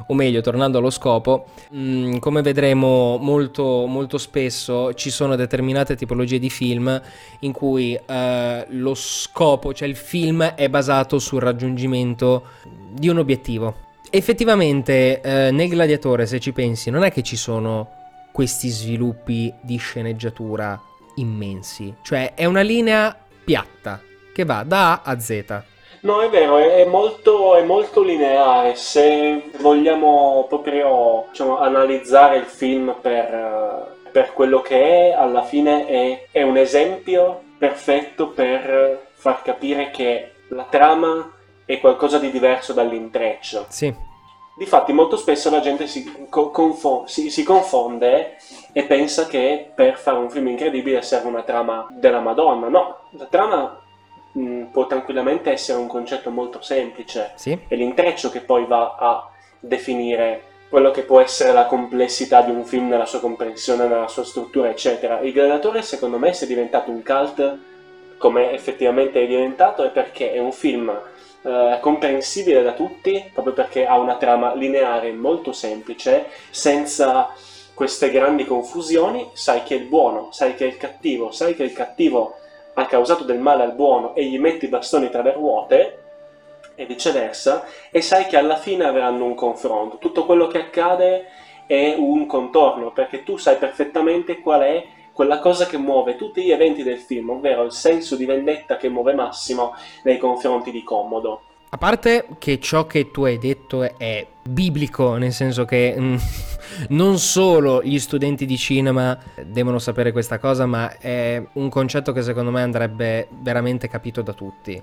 o 0.07 0.13
meglio, 0.15 0.41
tornando 0.41 0.79
allo 0.79 0.89
scopo, 0.89 1.49
mh, 1.69 2.17
come 2.17 2.41
vedremo 2.41 3.17
molto, 3.17 3.85
molto 3.85 4.17
spesso 4.17 4.93
ci 4.95 5.11
sono 5.11 5.35
determinate 5.35 5.95
tipologie 5.95 6.39
di 6.39 6.49
film 6.49 6.99
in 7.41 7.51
cui 7.51 7.93
eh, 7.93 8.65
lo 8.69 8.95
scopo, 8.95 9.71
cioè 9.71 9.87
il 9.87 9.95
film 9.95 10.43
è 10.43 10.67
basato 10.67 11.19
sul 11.19 11.41
raggiungimento 11.41 12.43
di 12.89 13.07
un 13.07 13.19
obiettivo. 13.19 13.85
Effettivamente 14.09 15.21
eh, 15.21 15.51
nel 15.51 15.69
gladiatore, 15.69 16.25
se 16.25 16.39
ci 16.39 16.53
pensi, 16.53 16.89
non 16.89 17.03
è 17.03 17.11
che 17.11 17.21
ci 17.21 17.35
sono 17.35 17.91
questi 18.31 18.69
sviluppi 18.69 19.53
di 19.61 19.77
sceneggiatura 19.77 20.81
immensi, 21.17 21.93
cioè 22.01 22.33
è 22.33 22.45
una 22.45 22.61
linea 22.61 23.15
piatta 23.43 24.01
che 24.33 24.45
va 24.45 24.63
da 24.63 24.93
A 24.93 25.01
a 25.03 25.19
Z. 25.19 25.61
No, 26.01 26.21
è 26.21 26.29
vero, 26.29 26.57
è 26.57 26.85
molto, 26.85 27.55
è 27.55 27.63
molto 27.63 28.01
lineare. 28.01 28.75
Se 28.75 29.49
vogliamo 29.59 30.45
proprio 30.47 31.25
diciamo, 31.29 31.59
analizzare 31.59 32.37
il 32.37 32.45
film 32.45 32.95
per, 33.01 33.33
eh, 33.33 34.09
per 34.11 34.33
quello 34.33 34.61
che 34.61 35.09
è, 35.09 35.13
alla 35.13 35.43
fine 35.43 35.85
è, 35.87 36.27
è 36.31 36.43
un 36.43 36.57
esempio 36.57 37.41
perfetto 37.57 38.29
per 38.29 39.07
far 39.13 39.41
capire 39.41 39.89
che 39.89 40.31
la 40.49 40.67
trama 40.69 41.31
è 41.65 41.79
qualcosa 41.79 42.19
di 42.19 42.29
diverso 42.31 42.73
dall'intreccio. 42.73 43.65
Sì, 43.69 43.93
Difatti, 44.57 44.91
molto 44.91 45.17
spesso 45.17 45.51
la 45.51 45.59
gente 45.59 45.85
si, 45.85 46.27
co- 46.29 46.49
confo- 46.49 47.03
si- 47.05 47.29
si 47.29 47.43
confonde 47.43 48.37
e 48.77 48.83
pensa 48.83 49.25
che 49.25 49.71
per 49.73 49.97
fare 49.97 50.19
un 50.19 50.29
film 50.29 50.49
incredibile 50.49 51.01
serve 51.01 51.29
una 51.29 51.41
trama 51.41 51.87
della 51.89 52.19
Madonna. 52.19 52.67
No, 52.67 52.97
la 53.09 53.25
trama 53.25 53.81
mh, 54.33 54.65
può 54.65 54.85
tranquillamente 54.85 55.49
essere 55.49 55.79
un 55.79 55.87
concetto 55.87 56.29
molto 56.29 56.61
semplice. 56.61 57.31
Sì. 57.33 57.57
È 57.67 57.73
l'intreccio 57.73 58.29
che 58.29 58.41
poi 58.41 58.67
va 58.67 58.95
a 58.99 59.31
definire 59.59 60.43
quello 60.69 60.91
che 60.91 61.01
può 61.01 61.19
essere 61.19 61.53
la 61.53 61.65
complessità 61.65 62.41
di 62.41 62.51
un 62.51 62.63
film 62.65 62.89
nella 62.89 63.07
sua 63.07 63.19
comprensione, 63.19 63.87
nella 63.87 64.07
sua 64.07 64.23
struttura, 64.23 64.69
eccetera. 64.69 65.21
Il 65.21 65.33
Gladiatore, 65.33 65.81
secondo 65.81 66.19
me, 66.19 66.33
se 66.33 66.45
è 66.45 66.47
diventato 66.47 66.91
un 66.91 67.01
cult, 67.03 67.57
come 68.19 68.51
effettivamente 68.51 69.23
è 69.23 69.25
diventato, 69.25 69.85
è 69.85 69.89
perché 69.89 70.33
è 70.33 70.37
un 70.37 70.51
film 70.51 70.95
eh, 71.41 71.79
comprensibile 71.81 72.61
da 72.61 72.73
tutti, 72.73 73.27
proprio 73.33 73.55
perché 73.55 73.87
ha 73.87 73.97
una 73.97 74.17
trama 74.17 74.53
lineare 74.53 75.11
molto 75.13 75.51
semplice, 75.51 76.27
senza 76.51 77.33
queste 77.77 78.09
grandi 78.09 78.43
confusioni, 78.43 79.29
sai 79.33 79.61
che 79.61 79.75
è 79.75 79.77
il 79.77 79.85
buono, 79.85 80.29
sai 80.31 80.55
che 80.55 80.65
è 80.65 80.67
il 80.67 80.77
cattivo, 80.77 81.29
sai 81.29 81.53
che 81.53 81.61
il 81.61 81.73
cattivo 81.73 82.33
ha 82.73 82.87
causato 82.87 83.23
del 83.23 83.37
male 83.37 83.61
al 83.61 83.75
buono 83.75 84.15
e 84.15 84.25
gli 84.25 84.39
metti 84.39 84.65
i 84.65 84.67
bastoni 84.67 85.11
tra 85.11 85.21
le 85.21 85.33
ruote, 85.33 85.99
e 86.73 86.87
viceversa, 86.87 87.65
e 87.91 88.01
sai 88.01 88.25
che 88.25 88.35
alla 88.35 88.55
fine 88.55 88.83
avranno 88.83 89.25
un 89.25 89.35
confronto. 89.35 89.99
Tutto 89.99 90.25
quello 90.25 90.47
che 90.47 90.57
accade 90.57 91.27
è 91.67 91.93
un 91.95 92.25
contorno, 92.25 92.91
perché 92.91 93.21
tu 93.21 93.37
sai 93.37 93.57
perfettamente 93.57 94.39
qual 94.39 94.61
è 94.61 94.83
quella 95.13 95.37
cosa 95.37 95.67
che 95.67 95.77
muove 95.77 96.15
tutti 96.15 96.41
gli 96.41 96.51
eventi 96.51 96.81
del 96.81 96.99
film, 96.99 97.29
ovvero 97.29 97.61
il 97.61 97.71
senso 97.71 98.15
di 98.15 98.25
vendetta 98.25 98.77
che 98.77 98.89
muove 98.89 99.13
Massimo 99.13 99.75
nei 100.01 100.17
confronti 100.17 100.71
di 100.71 100.81
Commodo. 100.81 101.41
A 101.69 101.77
parte 101.77 102.27
che 102.39 102.59
ciò 102.59 102.87
che 102.87 103.11
tu 103.11 103.25
hai 103.25 103.37
detto 103.37 103.81
è 103.97 104.25
biblico, 104.41 105.15
nel 105.17 105.33
senso 105.33 105.65
che 105.65 105.93
mm, 105.99 106.15
non 106.89 107.19
solo 107.19 107.83
gli 107.83 107.99
studenti 107.99 108.45
di 108.45 108.57
cinema 108.57 109.17
devono 109.45 109.77
sapere 109.77 110.13
questa 110.13 110.39
cosa, 110.39 110.65
ma 110.65 110.97
è 110.97 111.43
un 111.53 111.69
concetto 111.69 112.13
che 112.13 112.21
secondo 112.21 112.51
me 112.51 112.61
andrebbe 112.61 113.27
veramente 113.41 113.89
capito 113.89 114.21
da 114.21 114.31
tutti 114.33 114.81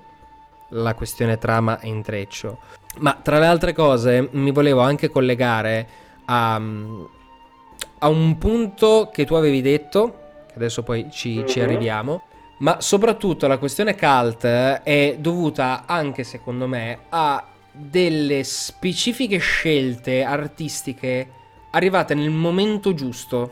la 0.69 0.93
questione 0.93 1.37
trama 1.39 1.79
e 1.79 1.87
intreccio. 1.87 2.59
Ma 2.97 3.17
tra 3.21 3.39
le 3.39 3.45
altre 3.47 3.73
cose 3.73 4.29
mi 4.31 4.51
volevo 4.51 4.81
anche 4.81 5.09
collegare 5.09 5.87
a, 6.25 6.55
a 6.55 8.07
un 8.07 8.37
punto 8.37 9.09
che 9.11 9.25
tu 9.25 9.33
avevi 9.33 9.61
detto, 9.61 10.19
che 10.47 10.53
adesso 10.55 10.83
poi 10.83 11.07
ci, 11.11 11.43
ci 11.47 11.59
Mhm. 11.59 11.65
arriviamo, 11.65 12.21
ma 12.57 12.79
soprattutto 12.79 13.47
la 13.47 13.57
questione 13.57 13.95
cult 13.95 14.45
è 14.45 15.15
dovuta 15.19 15.83
anche 15.85 16.23
secondo 16.23 16.67
me 16.67 16.99
a 17.09 17.43
delle 17.71 18.43
specifiche 18.43 19.37
scelte 19.37 20.23
artistiche 20.23 21.29
arrivate 21.71 22.13
nel 22.13 22.29
momento 22.29 22.93
giusto. 22.93 23.51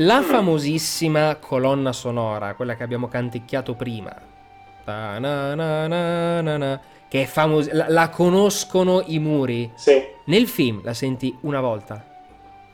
La 0.00 0.20
Mm. 0.20 0.24
famosissima 0.24 1.36
colonna 1.36 1.92
sonora, 1.92 2.54
quella 2.54 2.76
che 2.76 2.82
abbiamo 2.84 3.08
canticchiato 3.08 3.74
prima, 3.74 4.14
na 4.84 5.18
na 5.18 5.54
na, 5.56 6.80
che 7.08 7.22
è 7.22 7.26
famosa, 7.26 7.70
la, 7.74 7.86
la 7.88 8.08
conoscono 8.10 9.02
i 9.06 9.18
muri. 9.18 9.70
Sì, 9.74 10.00
Nel 10.26 10.46
film 10.46 10.82
la 10.84 10.94
senti 10.94 11.36
una 11.40 11.60
volta, 11.60 12.04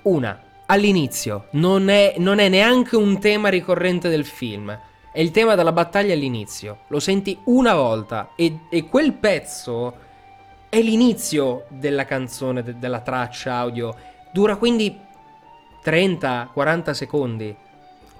una, 0.03 0.39
all'inizio, 0.67 1.47
non 1.53 1.89
è, 1.89 2.15
non 2.19 2.41
è 2.41 2.49
neanche 2.49 2.97
un 2.97 3.19
tema 3.21 3.49
ricorrente 3.49 4.09
del 4.11 4.25
film, 4.27 4.77
è 5.15 5.21
il 5.21 5.31
tema 5.31 5.55
della 5.55 5.71
battaglia 5.71 6.13
all'inizio, 6.13 6.81
lo 6.89 6.99
senti 6.99 7.39
una 7.45 7.73
volta 7.75 8.31
e, 8.35 8.63
e 8.69 8.89
quel 8.89 9.13
pezzo 9.13 9.97
è 10.69 10.81
l'inizio 10.83 11.67
della 11.69 12.05
canzone, 12.05 12.65
de- 12.65 12.81
della 12.81 12.99
traccia 12.99 13.55
audio, 13.55 13.95
dura 14.33 14.57
quindi 14.57 14.99
30-40 15.85 16.91
secondi, 16.91 17.55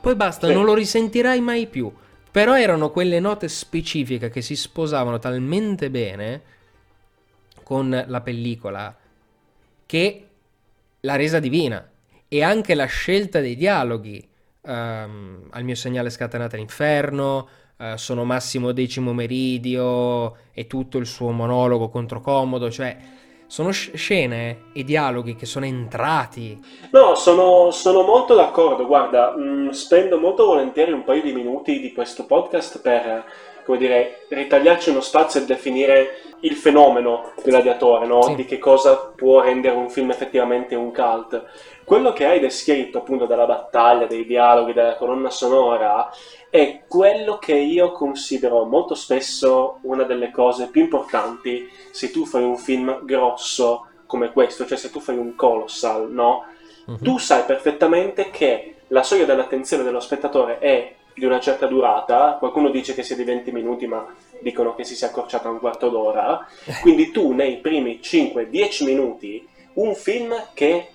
poi 0.01 0.15
basta, 0.15 0.47
Sì. 0.47 0.53
non 0.53 0.65
lo 0.65 0.75
risentirai 0.75 1.41
mai 1.41 1.67
più. 1.67 1.93
Però 2.31 2.57
erano 2.57 2.91
quelle 2.91 3.19
note 3.19 3.49
specifiche 3.49 4.31
che 4.31 4.41
si 4.41 4.55
sposavano 4.55 5.19
talmente 5.19 5.91
bene 5.91 6.43
con 7.65 8.05
la 8.07 8.21
pellicola 8.21 8.95
che 9.87 10.27
l'ha 11.01 11.17
resa 11.17 11.41
divina. 11.41 11.89
E 12.29 12.43
anche 12.43 12.75
la 12.75 12.85
scelta 12.87 13.41
dei 13.41 13.57
dialoghi. 13.57 14.29
Ehm, 14.65 15.49
al 15.51 15.65
mio 15.65 15.75
segnale 15.75 16.11
scatenate 16.11 16.57
l'inferno, 16.57 17.49
eh, 17.79 17.95
sono 17.97 18.25
Massimo 18.25 18.73
Decimo 18.73 19.13
Meridio 19.13 20.37
e 20.53 20.67
tutto 20.67 20.99
il 20.99 21.07
suo 21.07 21.31
monologo 21.31 21.89
contro 21.89 22.21
Comodo. 22.21 22.71
Cioè, 22.71 22.97
sono 23.47 23.73
sc- 23.73 23.95
scene 23.95 24.71
e 24.73 24.85
dialoghi 24.85 25.35
che 25.37 25.47
sono 25.47 25.65
entrati. 25.65 26.59
No, 26.91 27.15
sono, 27.15 27.71
sono 27.71 28.03
molto 28.03 28.35
d'accordo. 28.35 28.87
Guarda, 28.87 29.37
mh, 29.37 29.71
spendo 29.71 30.19
molto 30.19 30.47
volentieri 30.47 30.93
un 30.93 31.05
paio 31.05 31.23
di 31.23 31.33
minuti 31.33 31.81
di 31.81 31.93
questo 31.93 32.27
podcast 32.27 32.81
per, 32.81 33.25
come 33.65 33.79
dire, 33.79 34.27
ritagliarci 34.29 34.91
uno 34.91 35.01
spazio 35.01 35.41
e 35.41 35.45
definire 35.45 36.19
il 36.41 36.55
fenomeno 36.57 37.33
gladiatore, 37.43 38.07
no? 38.07 38.23
Sì. 38.23 38.35
Di 38.35 38.45
che 38.45 38.59
cosa 38.59 38.97
può 38.97 39.41
rendere 39.41 39.77
un 39.77 39.89
film 39.89 40.11
effettivamente 40.11 40.75
un 40.75 40.93
cult. 40.93 41.45
Quello 41.85 42.13
che 42.13 42.25
hai 42.25 42.41
descritto 42.41 42.99
appunto 42.99 43.27
della 43.27 43.47
battaglia, 43.47 44.07
dei 44.07 44.25
dialoghi, 44.25 44.73
della 44.73 44.97
colonna 44.97 45.29
sonora, 45.29 46.11
è 46.49 46.85
quello 46.89 47.39
che 47.39 47.55
io 47.55 47.93
considero 47.93 48.65
molto 48.65 48.95
spesso 48.95 49.79
una 49.83 50.05
delle 50.05 50.31
cose 50.31 50.69
più 50.69 50.83
importanti 50.83 51.69
se 51.91 52.11
tu 52.11 52.25
fai 52.25 52.43
un 52.43 52.57
film 52.57 53.05
grosso 53.05 53.89
come 54.07 54.33
questo, 54.33 54.65
cioè 54.67 54.79
se 54.79 54.91
tu 54.91 55.01
fai 55.01 55.17
un 55.17 55.35
colossal, 55.35 56.11
no? 56.11 56.45
Mhm. 56.87 57.03
tu 57.03 57.19
sai 57.19 57.45
perfettamente 57.45 58.31
che 58.31 58.75
la 58.89 59.03
soglia 59.03 59.25
dell'attenzione 59.25 59.83
dello 59.83 60.01
spettatore 60.01 60.59
è 60.59 60.95
di 61.15 61.25
una 61.25 61.41
certa 61.41 61.67
durata, 61.67 62.37
qualcuno 62.39 62.71
dice 62.71 62.95
che 62.95 63.03
sia 63.03 63.17
di 63.17 63.25
20 63.25 63.53
minuti, 63.53 63.87
ma 63.87 64.07
dicono 64.41 64.75
che 64.75 64.85
si 64.85 64.95
sia 64.95 65.09
accorciata 65.09 65.49
a 65.49 65.51
un 65.51 65.61
quarto 65.61 65.89
d'ora, 65.89 66.47
quindi 66.83 67.11
tu 67.11 67.33
nei 67.33 67.59
primi 67.59 68.01
5-10 68.03 68.85
minuti 68.85 69.49
un 69.75 69.95
film 69.95 70.35
che 70.55 70.89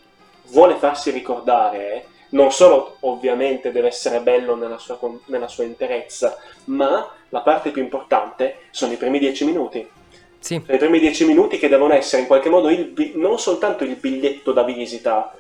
vuole 0.52 0.76
farsi 0.76 1.12
ricordare, 1.12 2.06
non 2.30 2.52
solo 2.52 2.98
ovviamente 3.02 3.72
deve 3.72 3.88
essere 3.88 4.20
bello 4.20 4.56
nella 4.56 4.78
sua, 4.78 5.00
nella 5.26 5.48
sua 5.48 5.64
interezza, 5.64 6.38
ma 6.66 7.10
la 7.30 7.42
parte 7.42 7.72
più 7.72 7.82
importante 7.82 8.58
sono 8.72 8.94
i 8.94 8.98
primi 8.98 9.20
10 9.20 9.46
minuti 9.46 9.88
Sì, 10.40 10.62
nei 10.66 10.78
primi 10.78 11.00
dieci 11.00 11.26
minuti 11.26 11.58
che 11.58 11.70
devono 11.70 11.94
essere 11.94 12.22
in 12.22 12.28
qualche 12.28 12.50
modo 12.50 12.70
il 12.70 12.94
non 13.16 13.38
soltanto 13.40 13.84
il 13.84 13.96
biglietto 13.96 14.52
da 14.52 14.64
visita 14.64 15.34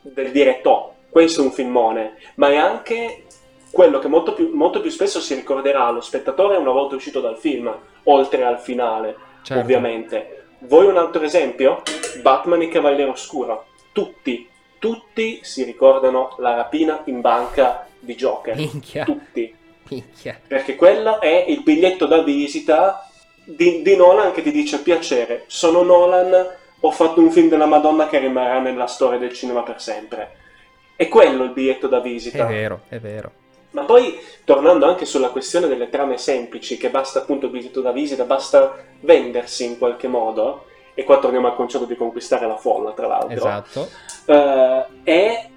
del 0.00 0.30
dire 0.30 0.60
"Oh, 0.64 0.94
questo 1.10 1.40
è 1.40 1.44
un 1.44 1.52
filmone, 1.52 2.16
ma 2.36 2.50
è 2.50 2.56
anche 2.56 3.24
quello 3.70 3.98
che 3.98 4.08
molto 4.08 4.32
più, 4.32 4.50
molto 4.54 4.80
più 4.80 4.90
spesso 4.90 5.20
si 5.20 5.34
ricorderà 5.34 5.86
allo 5.86 6.00
spettatore 6.00 6.56
una 6.56 6.70
volta 6.70 6.94
uscito 6.94 7.20
dal 7.20 7.36
film, 7.36 7.74
oltre 8.04 8.44
al 8.44 8.60
finale, 8.60 9.16
certo. 9.42 9.62
ovviamente. 9.62 10.44
Vuoi 10.60 10.86
un 10.86 10.96
altro 10.96 11.22
esempio? 11.22 11.82
Batman 12.22 12.62
e 12.62 12.68
Cavaliere 12.68 13.10
Oscuro. 13.10 13.66
Tutti, 13.92 14.48
tutti 14.78 15.40
si 15.42 15.64
ricordano 15.64 16.34
la 16.38 16.54
rapina 16.54 17.02
in 17.06 17.20
banca 17.20 17.86
di 17.98 18.14
Joker. 18.14 18.54
Minchia, 18.56 19.04
Tutti 19.04 19.54
minchia. 19.88 20.38
perché 20.46 20.76
quello 20.76 21.20
è 21.20 21.44
il 21.48 21.62
biglietto 21.62 22.06
da 22.06 22.22
visita 22.22 23.08
di, 23.44 23.82
di 23.82 23.96
Nolan 23.96 24.32
che 24.32 24.42
ti 24.42 24.50
dice 24.52 24.80
piacere, 24.82 25.44
sono 25.46 25.82
Nolan, 25.82 26.56
ho 26.80 26.90
fatto 26.90 27.20
un 27.20 27.30
film 27.30 27.48
della 27.48 27.66
Madonna 27.66 28.06
che 28.08 28.18
rimarrà 28.18 28.60
nella 28.60 28.86
storia 28.86 29.18
del 29.18 29.32
cinema 29.32 29.62
per 29.62 29.80
sempre. 29.80 30.36
È 30.94 31.08
quello 31.08 31.44
il 31.44 31.50
biglietto 31.50 31.88
da 31.88 31.98
È 31.98 32.02
visita. 32.02 32.44
vero, 32.44 32.82
è 32.88 32.98
vero. 32.98 33.32
Ma 33.70 33.82
poi, 33.84 34.18
tornando 34.44 34.86
anche 34.86 35.04
sulla 35.04 35.28
questione 35.28 35.66
delle 35.68 35.88
trame 35.90 36.18
semplici, 36.18 36.76
che 36.76 36.90
basta 36.90 37.20
appunto 37.20 37.46
il 37.46 37.52
biglietto 37.52 37.80
da 37.80 37.92
visita, 37.92 38.24
basta 38.24 38.76
vendersi 39.00 39.64
in 39.64 39.78
qualche 39.78 40.08
modo, 40.08 40.66
e 40.98 41.04
qua 41.04 41.20
torniamo 41.20 41.46
al 41.46 41.54
concetto 41.54 41.84
di 41.84 41.94
conquistare 41.94 42.44
la 42.48 42.56
folla, 42.56 42.90
tra 42.90 43.06
l'altro, 43.06 43.30
Esatto. 43.30 43.88
eh, 44.24 44.84
è 45.04 45.48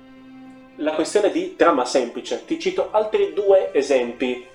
la 0.75 0.91
questione 0.91 1.31
di 1.31 1.55
trama 1.55 1.83
semplice. 1.83 2.45
Ti 2.45 2.59
cito 2.59 2.89
altri 2.91 3.33
due 3.33 3.73
esempi 3.73 4.45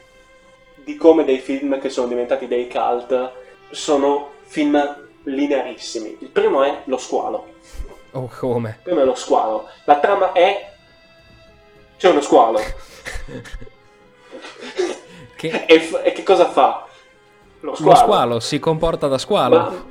di 0.77 0.95
come 0.97 1.25
dei 1.25 1.41
film 1.41 1.81
che 1.81 1.89
sono 1.89 2.07
diventati 2.07 2.47
dei 2.47 2.69
cult 2.71 3.33
sono 3.71 4.31
film 4.45 5.09
linearissimi. 5.25 6.19
Il 6.21 6.29
primo 6.29 6.63
è 6.63 6.83
Lo 6.85 6.99
squalo. 6.99 7.55
Oh, 8.13 8.31
come? 8.39 8.69
Il 8.69 8.83
primo 8.85 9.01
è 9.01 9.05
Lo 9.05 9.17
squalo. 9.17 9.67
La 9.87 9.99
trama 9.99 10.31
è... 10.31 10.73
C'è 11.97 12.11
uno 12.11 12.21
squalo. 12.21 12.61
Che 15.35 15.65
E, 15.67 15.81
f- 15.81 16.01
e 16.05 16.13
che 16.13 16.23
cosa 16.23 16.49
fa? 16.49 16.87
Lo 17.61 17.71
lo 17.71 17.75
squalo. 17.77 17.97
squalo 17.97 18.41
si 18.41 18.61
comporta 18.61 19.09
da 19.09 19.19
squalo. 19.19 19.57
Ma, 19.59 19.85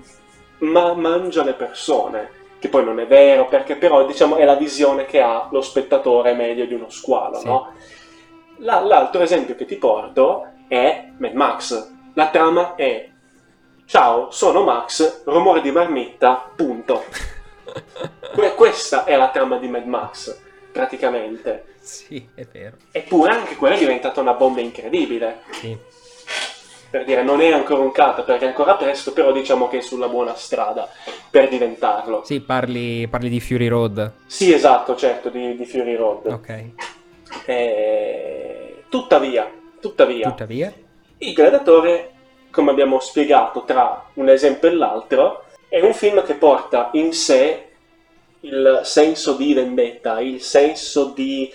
ma 0.60 0.94
mangia 0.94 1.44
le 1.44 1.54
persone. 1.54 2.30
Che 2.60 2.70
poi 2.70 2.84
non 2.84 3.00
è 3.00 3.06
vero, 3.08 3.48
perché 3.48 3.76
però 3.76 4.06
diciamo 4.06 4.38
è 4.38 4.46
la 4.46 4.56
visione 4.56 5.06
che 5.06 5.22
ha 5.22 5.48
lo 5.52 5.62
spettatore 5.62 6.34
medio 6.34 6.66
di 6.66 6.74
uno 6.74 6.90
squalo, 6.90 7.36
Sì. 7.40 7.46
no? 7.48 7.74
La- 8.60 8.80
l'altro 8.80 9.22
esempio 9.22 9.56
che 9.56 9.66
ti 9.66 9.76
porto 9.76 10.48
è 10.68 11.10
Mad 11.18 11.34
Max. 11.34 11.92
La 12.14 12.28
trama 12.30 12.76
è 12.76 13.10
Ciao, 13.88 14.32
sono 14.32 14.64
Max, 14.64 15.24
rumore 15.26 15.62
di 15.62 15.70
marmitta, 15.72 16.50
punto. 16.56 17.04
Que- 18.34 18.56
questa 18.56 19.04
è 19.04 19.16
la 19.16 19.30
trama 19.30 19.58
di 19.58 19.68
Mad 19.68 19.86
Max, 19.86 20.36
praticamente. 20.72 21.76
sì, 21.80 22.28
è 22.34 22.46
vero. 22.52 22.78
Eppure 22.92 23.32
anche 23.32 23.56
quella 23.56 23.76
è 23.76 23.78
diventata 23.78 24.22
una 24.22 24.34
bomba 24.34 24.60
incredibile. 24.62 25.42
Sì. 25.52 25.78
Per 26.96 27.04
dire 27.04 27.24
non 27.24 27.42
è 27.42 27.52
ancora 27.52 27.82
un 27.82 27.92
cult 27.92 28.24
perché 28.24 28.46
è 28.46 28.48
ancora 28.48 28.76
presto, 28.76 29.12
però 29.12 29.34
diciamo 29.34 29.68
che 29.68 29.80
è 29.80 29.82
sulla 29.82 30.08
buona 30.08 30.34
strada 30.36 30.88
per 31.30 31.50
diventarlo. 31.50 32.24
Sì, 32.24 32.40
parli, 32.40 33.06
parli 33.10 33.28
di 33.28 33.42
Fury 33.42 33.68
Road. 33.68 34.14
Sì, 34.26 34.54
esatto, 34.54 34.96
certo, 34.96 35.28
di, 35.28 35.58
di 35.58 35.66
Fury 35.66 35.94
Road. 35.96 36.28
Ok. 36.28 36.64
Eh, 37.48 38.84
tuttavia, 38.88 39.52
tuttavia, 39.82 40.30
Tuttavia, 40.30 40.74
Il 41.18 41.34
Gladiatore, 41.34 42.12
come 42.50 42.72
abbiamo 42.72 43.02
spiegato 43.02 43.64
tra 43.66 44.06
un 44.14 44.30
esempio 44.30 44.70
e 44.70 44.76
l'altro, 44.76 45.44
è 45.68 45.82
un 45.82 45.94
film 45.94 46.24
che 46.24 46.36
porta 46.36 46.92
in 46.94 47.12
sé 47.12 47.72
il 48.40 48.80
senso 48.84 49.34
di 49.34 49.54
vendetta, 49.54 50.22
il 50.22 50.40
senso 50.40 51.12
di 51.14 51.52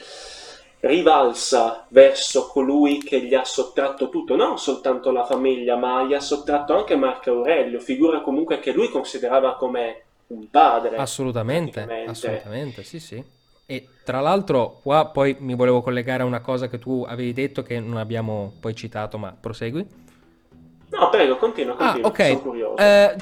rivalsa 0.80 1.86
verso 1.88 2.46
colui 2.48 2.98
che 2.98 3.22
gli 3.22 3.34
ha 3.34 3.44
sottratto 3.44 4.08
tutto, 4.08 4.36
non 4.36 4.58
soltanto 4.58 5.10
la 5.10 5.24
famiglia, 5.24 5.76
ma 5.76 6.02
gli 6.04 6.14
ha 6.14 6.20
sottratto 6.20 6.74
anche 6.74 6.96
Marco 6.96 7.30
Aurelio, 7.30 7.80
figura 7.80 8.22
comunque 8.22 8.60
che 8.60 8.72
lui 8.72 8.88
considerava 8.88 9.56
come 9.56 10.02
un 10.28 10.48
padre. 10.50 10.96
assolutamente, 10.96 12.04
assolutamente, 12.06 12.82
sì, 12.82 12.98
sì. 13.00 13.22
E 13.66 13.88
tra 14.04 14.20
l'altro, 14.20 14.80
qua 14.82 15.06
poi 15.06 15.36
mi 15.38 15.54
volevo 15.54 15.80
collegare 15.80 16.22
a 16.22 16.26
una 16.26 16.40
cosa 16.40 16.68
che 16.68 16.78
tu 16.78 17.04
avevi 17.06 17.32
detto 17.32 17.62
che 17.62 17.78
non 17.78 17.98
abbiamo 17.98 18.52
poi 18.58 18.74
citato, 18.74 19.16
ma 19.18 19.36
prosegui. 19.38 19.86
No, 20.90 21.08
prego, 21.08 21.36
continua, 21.36 21.74
Ah, 21.76 21.92
continua, 21.92 22.08
ok. 22.08 22.26
sono 22.26 22.40
curioso. 22.40 22.76
Eh, 22.78 23.16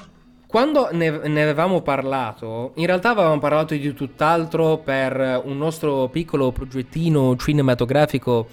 quando 0.48 0.88
ne, 0.92 1.10
ne 1.28 1.42
avevamo 1.42 1.82
parlato, 1.82 2.72
in 2.76 2.86
realtà 2.86 3.10
avevamo 3.10 3.38
parlato 3.38 3.74
di 3.74 3.92
tutt'altro 3.92 4.78
per 4.78 5.42
un 5.44 5.58
nostro 5.58 6.08
piccolo 6.08 6.52
progettino 6.52 7.36
cinematografico 7.36 8.48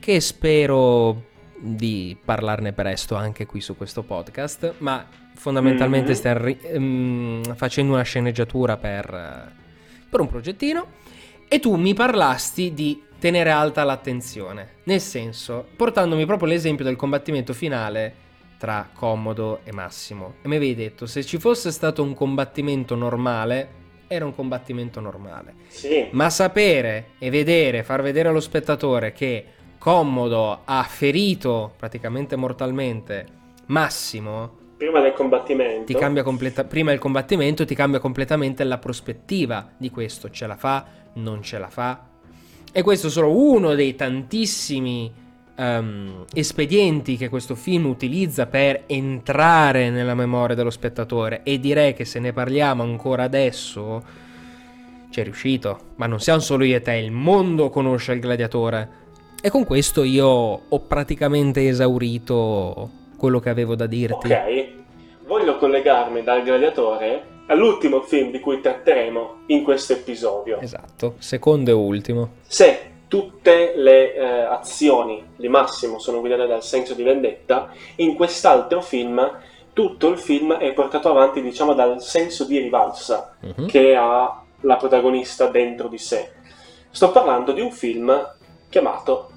che 0.00 0.18
spero 0.20 1.28
di 1.56 2.16
parlarne 2.24 2.72
presto 2.72 3.14
anche 3.14 3.46
qui 3.46 3.60
su 3.60 3.76
questo 3.76 4.02
podcast, 4.02 4.74
ma 4.78 5.06
fondamentalmente 5.36 6.10
Mhm. 6.10 6.16
stiamo 6.16 6.44
ri- 6.44 6.58
ehm, 6.62 7.54
facendo 7.54 7.92
una 7.92 8.02
sceneggiatura 8.02 8.76
per, 8.76 9.52
per 10.10 10.20
un 10.20 10.26
progettino 10.26 10.86
e 11.46 11.60
tu 11.60 11.76
mi 11.76 11.94
parlasti 11.94 12.74
di 12.74 13.02
tenere 13.20 13.50
alta 13.50 13.84
l'attenzione, 13.84 14.78
nel 14.84 15.00
senso, 15.00 15.64
portandomi 15.76 16.26
proprio 16.26 16.48
l'esempio 16.48 16.84
del 16.84 16.96
combattimento 16.96 17.52
finale 17.52 18.14
tra 18.60 18.90
Commodo 18.92 19.60
e 19.64 19.72
Massimo. 19.72 20.34
E 20.42 20.48
mi 20.48 20.56
avevi 20.56 20.74
detto, 20.74 21.06
se 21.06 21.24
ci 21.24 21.38
fosse 21.38 21.70
stato 21.70 22.02
un 22.02 22.12
combattimento 22.12 22.94
normale, 22.94 23.78
era 24.06 24.26
un 24.26 24.34
combattimento 24.34 25.00
normale. 25.00 25.54
sì, 25.68 26.08
Ma 26.10 26.28
sapere 26.28 27.12
e 27.18 27.30
vedere, 27.30 27.82
far 27.82 28.02
vedere 28.02 28.28
allo 28.28 28.38
spettatore 28.40 29.12
che 29.12 29.46
Commodo 29.78 30.60
ha 30.66 30.82
ferito 30.82 31.72
praticamente 31.74 32.36
mortalmente 32.36 33.24
Massimo, 33.68 34.58
prima 34.76 35.00
del 35.00 35.14
combattimento. 35.14 35.84
ti 35.84 35.94
cambia 35.94 36.22
completa- 36.22 36.64
prima 36.64 36.92
il 36.92 36.98
combattimento 36.98 37.64
ti 37.64 37.74
cambia 37.74 37.98
completamente 37.98 38.62
la 38.64 38.76
prospettiva 38.76 39.70
di 39.78 39.88
questo, 39.88 40.28
ce 40.28 40.46
la 40.46 40.56
fa, 40.56 40.84
non 41.14 41.42
ce 41.42 41.58
la 41.58 41.68
fa. 41.70 42.08
E 42.72 42.82
questo 42.82 43.06
è 43.06 43.10
solo 43.10 43.34
uno 43.34 43.74
dei 43.74 43.94
tantissimi 43.96 45.10
ehm, 45.56 46.24
espedienti 46.32 47.16
che 47.16 47.28
questo 47.28 47.54
film 47.54 47.86
utilizza 47.86 48.46
per 48.46 48.84
entrare 48.86 49.90
nella 49.90 50.14
memoria 50.14 50.54
dello 50.54 50.70
spettatore 50.70 51.40
e 51.42 51.58
direi 51.58 51.94
che 51.94 52.04
se 52.04 52.18
ne 52.18 52.32
parliamo 52.32 52.82
ancora 52.82 53.24
adesso 53.24 54.02
ci 55.10 55.20
è 55.20 55.24
riuscito, 55.24 55.78
ma 55.96 56.06
non 56.06 56.20
siamo 56.20 56.40
solo 56.40 56.64
io 56.64 56.76
e 56.76 56.82
te, 56.82 56.94
il 56.94 57.10
mondo 57.10 57.68
conosce 57.68 58.12
il 58.12 58.20
gladiatore. 58.20 58.98
E 59.42 59.50
con 59.50 59.64
questo 59.64 60.02
io 60.02 60.26
ho 60.26 60.80
praticamente 60.80 61.66
esaurito 61.66 62.90
quello 63.16 63.40
che 63.40 63.48
avevo 63.48 63.74
da 63.74 63.86
dirti. 63.86 64.32
Ok, 64.32 64.68
voglio 65.26 65.56
collegarmi 65.56 66.22
dal 66.22 66.42
gladiatore 66.42 67.38
all'ultimo 67.46 68.02
film 68.02 68.30
di 68.30 68.38
cui 68.38 68.60
tratteremo 68.60 69.42
in 69.46 69.64
questo 69.64 69.94
episodio. 69.94 70.60
Esatto, 70.60 71.16
secondo 71.18 71.70
e 71.70 71.74
ultimo. 71.74 72.30
Se 72.46 72.89
tutte 73.10 73.72
le 73.74 74.14
eh, 74.14 74.24
azioni 74.24 75.20
di 75.34 75.48
Massimo 75.48 75.98
sono 75.98 76.20
guidate 76.20 76.46
dal 76.46 76.62
senso 76.62 76.94
di 76.94 77.02
vendetta, 77.02 77.72
in 77.96 78.14
quest'altro 78.14 78.80
film 78.80 79.38
tutto 79.72 80.08
il 80.10 80.18
film 80.18 80.52
è 80.54 80.72
portato 80.72 81.10
avanti, 81.10 81.42
diciamo, 81.42 81.74
dal 81.74 82.00
senso 82.00 82.44
di 82.44 82.58
rivalsa 82.58 83.34
Mhm. 83.40 83.66
che 83.66 83.96
ha 83.96 84.42
la 84.60 84.76
protagonista 84.76 85.48
dentro 85.48 85.88
di 85.88 85.98
sé. 85.98 86.30
Sto 86.88 87.10
parlando 87.10 87.50
di 87.50 87.60
un 87.60 87.72
film 87.72 88.34
chiamato 88.68 89.30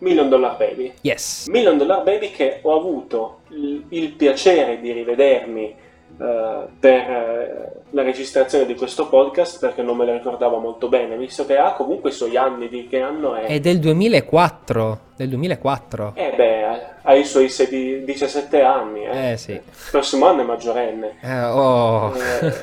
Million 0.00 0.28
Dollar 0.28 0.56
Baby. 0.58 0.92
Yes. 1.00 1.46
Million 1.48 1.78
Dollar 1.78 2.02
Baby 2.02 2.32
che 2.32 2.58
ho 2.62 2.76
avuto 2.76 3.40
il, 3.50 3.84
il 3.90 4.10
piacere 4.12 4.78
di 4.80 4.92
rivedermi 4.92 5.74
eh, 6.16 6.66
per 6.78 7.10
eh, 7.10 7.72
la 7.90 8.02
registrazione 8.02 8.66
di 8.66 8.74
questo 8.74 9.08
podcast 9.08 9.58
perché 9.58 9.82
non 9.82 9.96
me 9.96 10.04
lo 10.04 10.12
ricordavo 10.12 10.58
molto 10.58 10.88
bene, 10.88 11.16
visto 11.16 11.44
che 11.46 11.56
ha 11.56 11.72
comunque 11.72 12.10
i 12.10 12.12
suoi 12.12 12.36
anni 12.36 12.68
di 12.68 12.86
che 12.88 13.00
anno 13.00 13.34
è. 13.34 13.46
È 13.46 13.60
del 13.60 13.78
2004. 13.78 14.98
Del 15.16 15.28
2004. 15.28 16.12
Eh 16.14 16.32
beh, 16.36 16.64
ha 17.02 17.14
i 17.14 17.24
suoi 17.24 17.48
sedi- 17.48 18.04
17 18.04 18.62
anni, 18.62 19.04
eh. 19.04 19.32
Eh 19.32 19.36
sì. 19.36 19.52
Il 19.52 19.62
prossimo 19.90 20.26
anno 20.26 20.42
è 20.42 20.44
maggiorenne. 20.44 21.18
Eh, 21.20 21.44
oh. 21.44 22.12
Eh, 22.16 22.54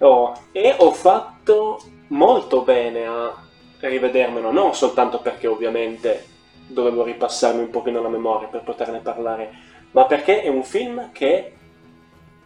oh, 0.00 0.32
e 0.52 0.74
ho 0.76 0.92
fatto 0.92 1.80
molto 2.08 2.62
bene 2.62 3.06
a 3.06 3.34
rivedermelo, 3.80 4.50
non 4.50 4.74
soltanto 4.74 5.20
perché 5.20 5.46
ovviamente 5.46 6.24
dovevo 6.66 7.04
ripassarmi 7.04 7.60
un 7.60 7.70
pochino 7.70 8.00
la 8.00 8.08
memoria 8.08 8.48
per 8.48 8.62
poterne 8.62 8.98
parlare, 8.98 9.50
ma 9.92 10.04
perché 10.06 10.42
è 10.42 10.48
un 10.48 10.62
film 10.62 11.10
che 11.12 11.55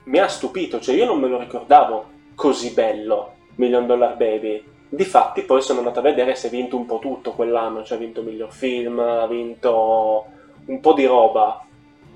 mi 0.04 0.18
ha 0.18 0.28
stupito, 0.28 0.80
cioè 0.80 0.94
io 0.94 1.06
non 1.06 1.20
me 1.20 1.28
lo 1.28 1.38
ricordavo 1.38 2.18
così 2.34 2.72
bello, 2.72 3.34
Million 3.56 3.86
Dollar 3.86 4.16
Baby. 4.16 4.64
Difatti 4.88 5.42
poi 5.42 5.62
sono 5.62 5.78
andato 5.80 6.00
a 6.00 6.02
vedere 6.02 6.34
se 6.34 6.48
ha 6.48 6.50
vinto 6.50 6.76
un 6.76 6.86
po' 6.86 6.98
tutto 6.98 7.32
quell'anno, 7.32 7.84
cioè 7.84 7.96
ha 7.96 8.00
vinto 8.00 8.22
miglior 8.22 8.52
film, 8.52 8.98
ha 8.98 9.26
vinto 9.26 10.24
un 10.66 10.80
po' 10.80 10.92
di 10.94 11.06
roba 11.06 11.64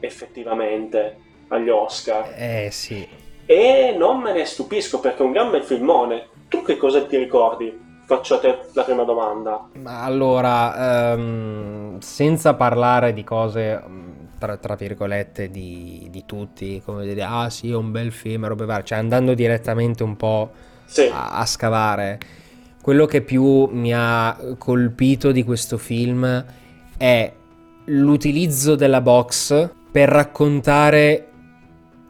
effettivamente 0.01 1.19
agli 1.49 1.69
Oscar. 1.69 2.33
Eh 2.37 2.69
sì. 2.71 3.07
E 3.47 3.95
non 3.97 4.21
me 4.21 4.33
ne 4.33 4.45
stupisco 4.45 5.01
perché 5.01 5.23
è 5.23 5.27
un 5.27 5.33
gran 5.33 5.51
bel 5.51 5.63
filmone. 5.63 6.29
Tu 6.49 6.63
che 6.63 6.77
cosa 6.77 7.05
ti 7.05 7.17
ricordi? 7.17 7.83
Faccio 8.07 8.35
a 8.35 8.39
te 8.39 8.59
la 8.73 8.83
prima 8.83 9.05
domanda. 9.05 9.69
Ma 9.75 10.03
allora, 10.03 11.13
ehm, 11.13 11.99
senza 12.01 12.55
parlare 12.55 13.13
di 13.13 13.25
cose, 13.25 13.83
mm, 13.87 14.14
tra, 14.45 14.57
tra 14.59 14.75
virgolette, 14.75 15.51
di, 15.51 16.09
di 16.11 16.25
tutti, 16.27 16.83
come 16.85 17.07
dire, 17.07 17.23
ah 17.23 17.49
sì, 17.49 17.71
è 17.71 17.75
un 17.75 17.91
bel 17.91 18.13
film, 18.13 18.47
robe 18.47 18.67
varie, 18.67 18.85
cioè 18.85 18.99
andando 18.99 19.35
direttamente 19.35 20.03
un 20.03 20.17
po' 20.17 20.51
Sì, 20.85 21.09
a, 21.11 21.31
a 21.39 21.47
scavare, 21.47 22.19
quello 22.83 23.07
che 23.07 23.23
più 23.23 23.67
mi 23.67 23.93
ha 23.95 24.37
colpito 24.59 25.33
di 25.33 25.43
questo 25.43 25.79
film 25.79 26.45
è 26.97 27.33
l'utilizzo 27.87 28.75
della 28.75 29.01
box 29.01 29.71
per 29.91 30.09
raccontare 30.09 31.29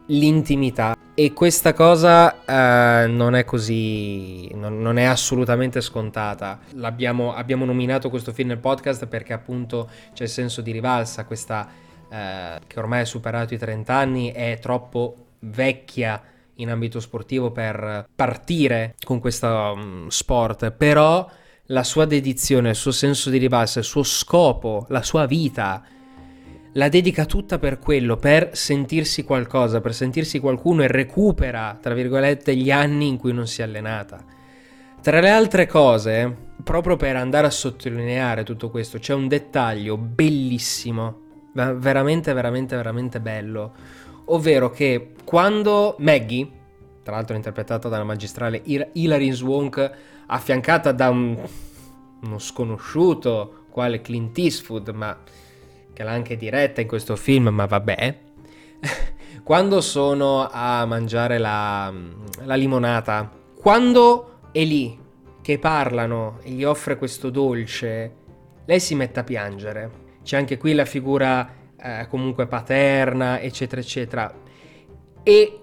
l'intimità. 0.07 0.95
E 1.17 1.31
questa 1.31 1.73
cosa 1.73 2.43
eh, 2.43 3.07
non 3.07 3.35
è 3.35 3.45
così, 3.45 4.53
non, 4.53 4.81
non 4.81 4.97
è 4.97 5.03
assolutamente 5.03 5.79
scontata. 5.79 6.59
L'abbiamo, 6.73 7.33
abbiamo 7.33 7.63
nominato 7.63 8.09
questo 8.09 8.33
film 8.33 8.49
nel 8.49 8.57
podcast 8.57 9.05
perché 9.05 9.31
appunto 9.31 9.89
c'è 10.13 10.23
il 10.23 10.29
senso 10.29 10.59
di 10.59 10.73
rivalsa, 10.73 11.23
questa 11.23 11.69
eh, 12.15 12.59
che 12.65 12.79
ormai 12.79 13.01
ha 13.01 13.05
superato 13.05 13.53
i 13.53 13.57
30 13.57 13.93
anni, 13.93 14.31
è 14.31 14.57
troppo 14.61 15.15
vecchia 15.39 16.21
in 16.55 16.69
ambito 16.69 17.01
sportivo 17.01 17.51
per 17.51 18.07
partire 18.15 18.95
con 19.03 19.19
questo 19.19 19.75
mm, 19.75 20.07
sport, 20.07 20.71
però 20.71 21.29
la 21.69 21.83
sua 21.83 22.05
dedizione, 22.05 22.69
il 22.69 22.75
suo 22.75 22.91
senso 22.91 23.29
di 23.29 23.37
rivalsa, 23.37 23.79
il 23.79 23.85
suo 23.85 24.03
scopo, 24.03 24.85
la 24.89 25.03
sua 25.03 25.25
vita, 25.25 25.83
la 26.73 26.89
dedica 26.89 27.25
tutta 27.25 27.57
per 27.57 27.79
quello, 27.79 28.15
per 28.15 28.51
sentirsi 28.53 29.23
qualcosa, 29.23 29.81
per 29.81 29.93
sentirsi 29.93 30.39
qualcuno 30.39 30.83
e 30.83 30.87
recupera, 30.87 31.77
tra 31.81 31.93
virgolette, 31.93 32.55
gli 32.55 32.71
anni 32.71 33.07
in 33.07 33.17
cui 33.17 33.33
non 33.33 33.47
si 33.47 33.61
è 33.61 33.63
allenata. 33.65 34.23
Tra 35.01 35.19
le 35.19 35.29
altre 35.29 35.67
cose, 35.67 36.33
proprio 36.63 36.95
per 36.95 37.15
andare 37.15 37.47
a 37.47 37.51
sottolineare 37.51 38.43
tutto 38.43 38.69
questo, 38.69 38.99
c'è 38.99 39.13
un 39.13 39.27
dettaglio 39.27 39.97
bellissimo, 39.97 41.24
veramente, 41.55 42.33
veramente, 42.33 42.75
veramente 42.75 43.19
bello, 43.19 43.73
ovvero 44.25 44.69
che 44.69 45.13
quando 45.23 45.95
Maggie, 45.99 46.49
tra 47.01 47.15
l'altro 47.15 47.35
interpretata 47.35 47.87
dalla 47.87 48.03
magistrale 48.03 48.61
Hil- 48.65 48.89
Hilary 48.93 49.31
Swank, 49.31 49.91
affiancata 50.27 50.91
da 50.91 51.09
un, 51.09 51.37
uno 52.21 52.39
sconosciuto 52.39 53.65
quale 53.69 54.01
Clint 54.01 54.37
Eastwood, 54.37 54.89
ma 54.89 55.17
che 55.93 56.03
l'ha 56.03 56.11
anche 56.11 56.35
diretta 56.35 56.81
in 56.81 56.87
questo 56.87 57.15
film, 57.15 57.47
ma 57.47 57.65
vabbè. 57.65 58.19
quando 59.43 59.79
sono 59.79 60.47
a 60.49 60.85
mangiare 60.85 61.37
la, 61.37 61.93
la 62.43 62.55
limonata, 62.55 63.31
quando 63.55 64.39
è 64.51 64.63
lì 64.63 64.99
che 65.41 65.59
parlano 65.59 66.39
e 66.41 66.51
gli 66.51 66.63
offre 66.63 66.97
questo 66.97 67.29
dolce, 67.29 68.15
lei 68.65 68.79
si 68.79 68.95
mette 68.95 69.19
a 69.19 69.23
piangere. 69.23 70.03
C'è 70.25 70.37
anche 70.37 70.57
qui 70.57 70.73
la 70.73 70.85
figura 70.85 71.47
eh, 71.79 72.07
comunque 72.09 72.47
paterna, 72.47 73.39
eccetera, 73.39 73.79
eccetera. 73.79 74.33
E 75.21 75.59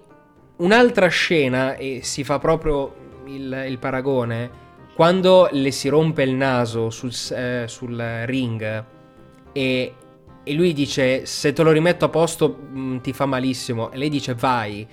un'altra 0.55 1.09
scena, 1.09 1.75
e 1.75 1.99
si 2.01 2.23
fa 2.23 2.39
proprio 2.39 2.95
il, 3.25 3.65
il 3.67 3.77
paragone, 3.77 4.61
quando 4.95 5.49
le 5.51 5.71
si 5.71 5.89
rompe 5.89 6.23
il 6.23 6.33
naso 6.33 6.89
sul, 6.89 7.11
eh, 7.35 7.65
sul 7.67 8.23
ring 8.25 8.85
e, 9.51 9.93
e, 10.43 10.53
lui 10.53 10.71
dice 10.71 11.25
se 11.25 11.51
te 11.51 11.61
lo 11.63 11.71
rimetto 11.71 12.05
a 12.05 12.09
posto 12.09 12.47
mh, 12.71 12.79
mm, 12.79 12.97
ti 12.99 13.11
fa 13.11 13.25
malissimo 13.25 13.91
e 13.91 13.97
lei 13.97 14.09
dice 14.09 14.35
vai 14.35 14.87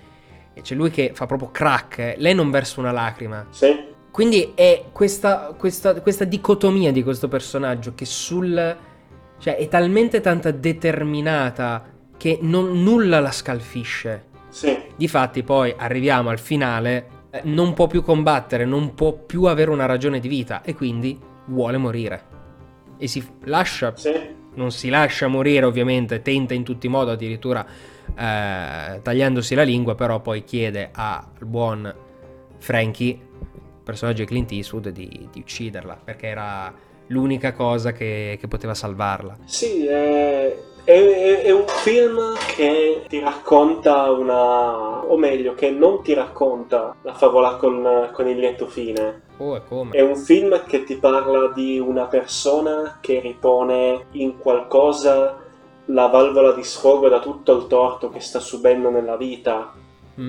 e 0.55 0.61
c'è 0.63 0.75
lui 0.75 0.91
che 0.91 1.13
fa 1.15 1.27
proprio 1.27 1.51
crack 1.51 2.15
lei 2.17 2.35
non 2.35 2.51
versa 2.51 2.81
una 2.81 2.93
lacrima 2.93 3.47
sì. 3.51 3.79
quindi 4.11 4.53
è 4.55 4.87
questa, 4.91 5.55
questa, 5.57 6.01
questa 6.01 6.25
dicotomia 6.25 6.93
di 6.93 7.03
questo 7.03 7.29
personaggio 7.29 7.93
che 7.95 8.07
sul 8.07 8.77
cioè 9.41 9.57
è 9.57 9.67
talmente 9.67 10.21
tanta 10.21 10.53
determinata 10.53 11.85
che 12.17 12.39
non, 12.43 12.83
nulla 12.83 13.19
la 13.19 13.33
scalfisce 13.33 14.27
sì. 14.51 14.79
difatti 14.95 15.43
poi 15.43 15.75
arriviamo 15.77 16.29
al 16.31 16.39
finale 16.39 17.19
eh, 17.31 17.43
non 17.45 17.75
può 17.75 17.87
più 17.87 18.03
combattere, 18.03 18.65
non 18.65 18.95
può 18.95 19.13
più 19.13 19.45
avere 19.45 19.71
una 19.71 19.87
ragione 19.87 20.19
di 20.19 20.27
vita 20.27 20.63
e 20.63 20.75
quindi 20.75 21.19
vuole 21.47 21.77
morire. 21.77 22.39
E 22.99 23.07
si 23.07 23.25
lascia, 23.45 23.95
sì. 23.97 24.13
non 24.55 24.73
si 24.73 24.89
lascia 24.89 25.29
morire 25.29 25.65
ovviamente, 25.65 26.23
tenta 26.23 26.55
in 26.55 26.65
tutti 26.65 26.87
i 26.87 26.89
modi 26.89 27.11
addirittura 27.11 27.65
eh, 27.65 29.01
tagliandosi 29.01 29.55
la 29.55 29.63
lingua, 29.63 29.95
però 29.95 30.21
poi 30.21 30.43
chiede 30.43 30.91
al 30.93 31.25
buon 31.47 31.95
Frankie, 32.59 33.19
personaggio 33.85 34.23
di 34.23 34.27
Clint 34.27 34.51
Eastwood, 34.51 34.89
di, 34.89 35.29
di 35.31 35.41
ucciderla 35.41 36.01
perché 36.03 36.27
era 36.27 36.75
l'unica 37.11 37.53
cosa 37.53 37.93
che, 37.93 38.37
che 38.41 38.49
poteva 38.49 38.75
salvarla. 38.75 39.37
Sì, 39.45 39.87
è, 39.87 40.57
è, 40.85 41.43
è, 41.43 41.51
un 41.51 41.67
film 41.67 42.35
che 42.55 43.05
ti 43.09 43.21
racconta 43.21 44.11
una... 44.11 45.05
o 45.05 45.17
meglio, 45.17 45.55
che 45.55 45.71
non 45.71 46.03
ti 46.03 46.15
racconta 46.15 46.97
la 47.03 47.15
favola 47.15 47.57
con, 47.57 48.11
con 48.13 48.29
il 48.29 48.39
lieto 48.39 48.67
fine. 48.67 49.23
Oh, 49.37 49.57
e 49.57 49.63
come? 49.67 49.91
È 49.93 50.01
un 50.01 50.17
film 50.17 50.65
che 50.67 50.85
ti 50.85 50.97
parla 50.97 51.53
di 51.53 51.79
una 51.79 52.07
persona 52.07 52.99
che 53.01 53.21
ripone 53.21 54.07
in 54.13 54.39
qualcosa 54.39 55.39
la 55.87 56.07
valvola 56.07 56.53
di 56.53 56.63
sfogo 56.63 57.09
da 57.09 57.21
tutto 57.21 57.57
il 57.57 57.67
torto 57.67 58.11
che 58.11 58.21
sta 58.21 58.39
subendo 58.39 58.91
nella 58.91 59.17
vita. 59.17 59.73
Mm. 60.21 60.29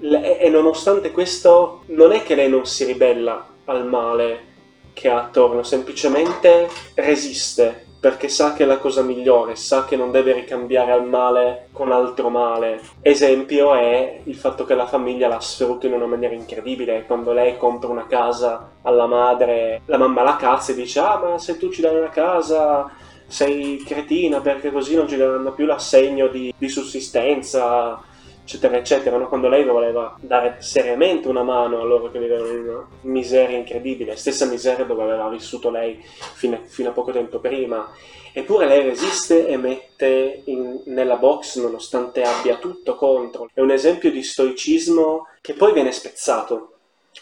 E, 0.00 0.38
e 0.40 0.48
nonostante 0.48 1.10
questo, 1.10 1.82
non 1.86 2.12
è 2.12 2.22
che 2.22 2.34
lei 2.34 2.48
non 2.48 2.66
si 2.66 2.84
ribella 2.84 3.46
al 3.64 3.86
male, 3.86 4.52
che 4.94 5.10
ha 5.10 5.18
attorno, 5.18 5.62
semplicemente 5.62 6.68
resiste 6.94 7.84
perché 8.04 8.28
sa 8.28 8.52
che 8.52 8.64
è 8.64 8.66
la 8.66 8.76
cosa 8.76 9.00
migliore, 9.00 9.56
sa 9.56 9.86
che 9.86 9.96
non 9.96 10.10
deve 10.10 10.34
ricambiare 10.34 10.92
al 10.92 11.06
male 11.06 11.68
con 11.72 11.90
altro 11.90 12.28
male. 12.28 12.78
Esempio 13.00 13.74
è 13.74 14.20
il 14.24 14.34
fatto 14.34 14.66
che 14.66 14.74
la 14.74 14.86
famiglia 14.86 15.26
l'ha 15.26 15.40
sfrutta 15.40 15.86
in 15.86 15.94
una 15.94 16.04
maniera 16.04 16.34
incredibile. 16.34 17.04
Quando 17.06 17.32
lei 17.32 17.56
compra 17.56 17.88
una 17.88 18.06
casa 18.06 18.72
alla 18.82 19.06
madre, 19.06 19.80
la 19.86 19.96
mamma 19.96 20.22
la 20.22 20.36
cazza 20.36 20.72
e 20.72 20.74
dice: 20.74 21.00
Ah, 21.00 21.18
ma 21.18 21.38
se 21.38 21.56
tu 21.56 21.70
ci 21.70 21.80
dai 21.80 21.96
una 21.96 22.10
casa 22.10 22.90
sei 23.26 23.82
cretina 23.82 24.40
perché 24.40 24.70
così 24.70 24.94
non 24.94 25.08
ci 25.08 25.16
daranno 25.16 25.52
più 25.52 25.64
l'assegno 25.64 26.28
di, 26.28 26.52
di 26.58 26.68
sussistenza 26.68 28.02
eccetera, 28.44 28.76
eccetera, 28.76 29.16
no? 29.16 29.26
quando 29.26 29.48
lei 29.48 29.64
voleva 29.64 30.14
dare 30.20 30.56
seriamente 30.60 31.28
una 31.28 31.42
mano 31.42 31.80
a 31.80 31.84
loro 31.84 32.10
che 32.10 32.18
vivevano 32.18 32.52
in 32.52 32.68
una 32.68 32.88
miseria 33.00 33.56
incredibile, 33.56 34.16
stessa 34.16 34.44
miseria 34.44 34.84
dove 34.84 35.02
aveva 35.02 35.28
vissuto 35.30 35.70
lei 35.70 35.98
fino 36.34 36.56
a, 36.56 36.60
fino 36.62 36.90
a 36.90 36.92
poco 36.92 37.10
tempo 37.10 37.38
prima. 37.38 37.90
Eppure 38.34 38.66
lei 38.66 38.82
resiste 38.82 39.46
e 39.46 39.56
mette 39.56 40.42
in, 40.44 40.82
nella 40.86 41.16
box 41.16 41.58
nonostante 41.58 42.22
abbia 42.22 42.56
tutto 42.56 42.96
contro. 42.96 43.48
È 43.54 43.60
un 43.60 43.70
esempio 43.70 44.10
di 44.10 44.22
stoicismo 44.22 45.28
che 45.40 45.54
poi 45.54 45.72
viene 45.72 45.92
spezzato 45.92 46.72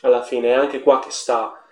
alla 0.01 0.23
fine, 0.23 0.49
è 0.49 0.53
anche 0.53 0.81
qua 0.81 0.99
che 0.99 1.11
sta 1.11 1.63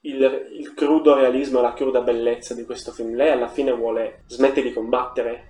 il, 0.00 0.48
il 0.58 0.74
crudo 0.74 1.14
realismo 1.14 1.58
e 1.58 1.62
la 1.62 1.74
cruda 1.74 2.00
bellezza 2.00 2.54
di 2.54 2.64
questo 2.64 2.90
film. 2.90 3.14
Lei 3.14 3.30
alla 3.30 3.48
fine 3.48 3.70
vuole 3.70 4.22
smettere 4.26 4.66
di 4.66 4.72
combattere 4.72 5.49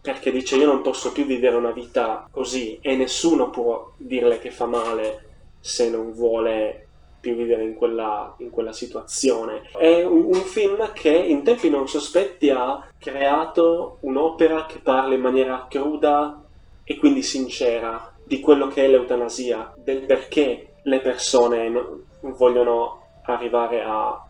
perché 0.00 0.30
dice 0.30 0.56
io 0.56 0.66
non 0.66 0.82
posso 0.82 1.12
più 1.12 1.24
vivere 1.24 1.56
una 1.56 1.72
vita 1.72 2.26
così 2.30 2.78
e 2.80 2.96
nessuno 2.96 3.50
può 3.50 3.92
dirle 3.96 4.38
che 4.38 4.50
fa 4.50 4.66
male 4.66 5.24
se 5.60 5.90
non 5.90 6.12
vuole 6.12 6.86
più 7.20 7.34
vivere 7.34 7.64
in 7.64 7.74
quella, 7.74 8.34
in 8.38 8.50
quella 8.50 8.72
situazione. 8.72 9.68
È 9.76 10.04
un, 10.04 10.24
un, 10.26 10.40
film 10.42 10.92
che 10.92 11.10
in 11.10 11.42
tempi 11.42 11.68
non 11.68 11.88
sospetti 11.88 12.48
ha 12.50 12.86
creato 12.96 13.98
un'opera 14.00 14.66
che 14.66 14.78
parla 14.78 15.14
in 15.14 15.20
maniera 15.20 15.66
cruda 15.68 16.42
e 16.84 16.96
quindi 16.96 17.22
sincera 17.22 18.12
di 18.24 18.40
quello 18.40 18.68
che 18.68 18.84
è 18.84 18.88
l'eutanasia, 18.88 19.74
del 19.76 20.04
perché 20.04 20.74
le 20.82 21.00
persone 21.00 21.68
no, 21.68 22.02
vogliono 22.20 23.02
arrivare 23.24 23.82
a 23.82 24.22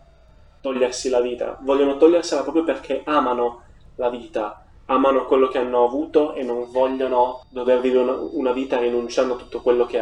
togliersi 0.61 1.09
la 1.09 1.21
vita, 1.21 1.59
vogliono 1.61 1.97
togliersela 1.97 2.43
proprio 2.43 2.65
perché 2.65 3.03
amano 3.05 3.63
la 3.97 4.09
vita 4.09 4.65
amano 4.91 5.27
quello 5.27 5.49
che 5.49 5.59
hanno 5.59 5.85
avuto 5.85 6.35
e 6.35 6.43
non 6.43 6.71
vogliono 6.71 7.45
dover 7.51 7.81
vivere 7.81 8.11
una, 8.33 8.53
vita 8.53 8.79
rinunciando 8.79 9.35
a 9.35 9.37
tutto 9.37 9.61
quello 9.61 9.87
che 9.87 10.01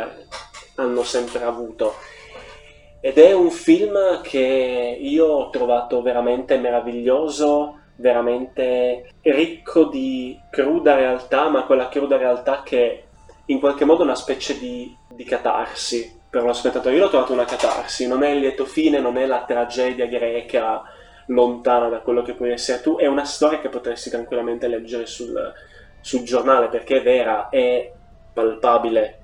hanno 0.77 1.03
sempre 1.03 1.43
avuto. 1.43 1.95
Ed 3.01 3.19
è 3.19 3.33
un 3.33 3.51
film 3.51 4.21
che 4.23 4.99
io 5.01 5.27
ho 5.27 5.51
trovato 5.51 6.03
veramente 6.03 6.57
meraviglioso, 6.59 7.79
veramente 7.97 9.15
ricco 9.23 9.85
di 9.85 10.39
cruda 10.51 10.95
realtà, 10.95 11.49
ma 11.49 11.65
quella 11.65 11.89
cruda 11.89 12.17
realtà 12.17 12.63
che 12.63 13.05
in 13.47 13.61
qualche 13.61 13.85
modo 13.85 14.01
è 14.01 14.05
una 14.05 14.15
specie 14.15 14.59
di, 14.59 14.95
di 15.09 15.25
catarsi 15.25 16.21
per 16.31 16.45
lo 16.45 16.53
spettatore. 16.53 16.95
Io 16.95 17.03
l'ho 17.03 17.09
trovato 17.09 17.33
una 17.33 17.45
catarsi, 17.45 18.07
non 18.07 18.23
è 18.23 18.31
il 18.31 18.41
lieto 18.41 18.65
fine, 18.65 19.01
non 19.01 19.17
è 19.17 19.27
la 19.27 19.45
tragedia 19.45 20.07
greca 20.07 20.83
lontana 21.27 21.89
da 21.89 21.99
quello 22.01 22.23
che 22.23 22.35
puoi 22.35 22.53
essere 22.53 22.81
tu, 22.81 22.97
è 22.97 23.07
una 23.07 23.25
storia 23.25 23.61
che 23.61 23.69
potresti 23.69 24.11
tranquillamente 24.11 24.69
leggere 24.69 25.07
sul, 25.07 25.53
sul 26.01 26.23
giornale 26.23 26.69
perché 26.69 26.99
è 26.99 27.03
vera, 27.03 27.49
è 27.49 27.93
palpabile 28.33 29.19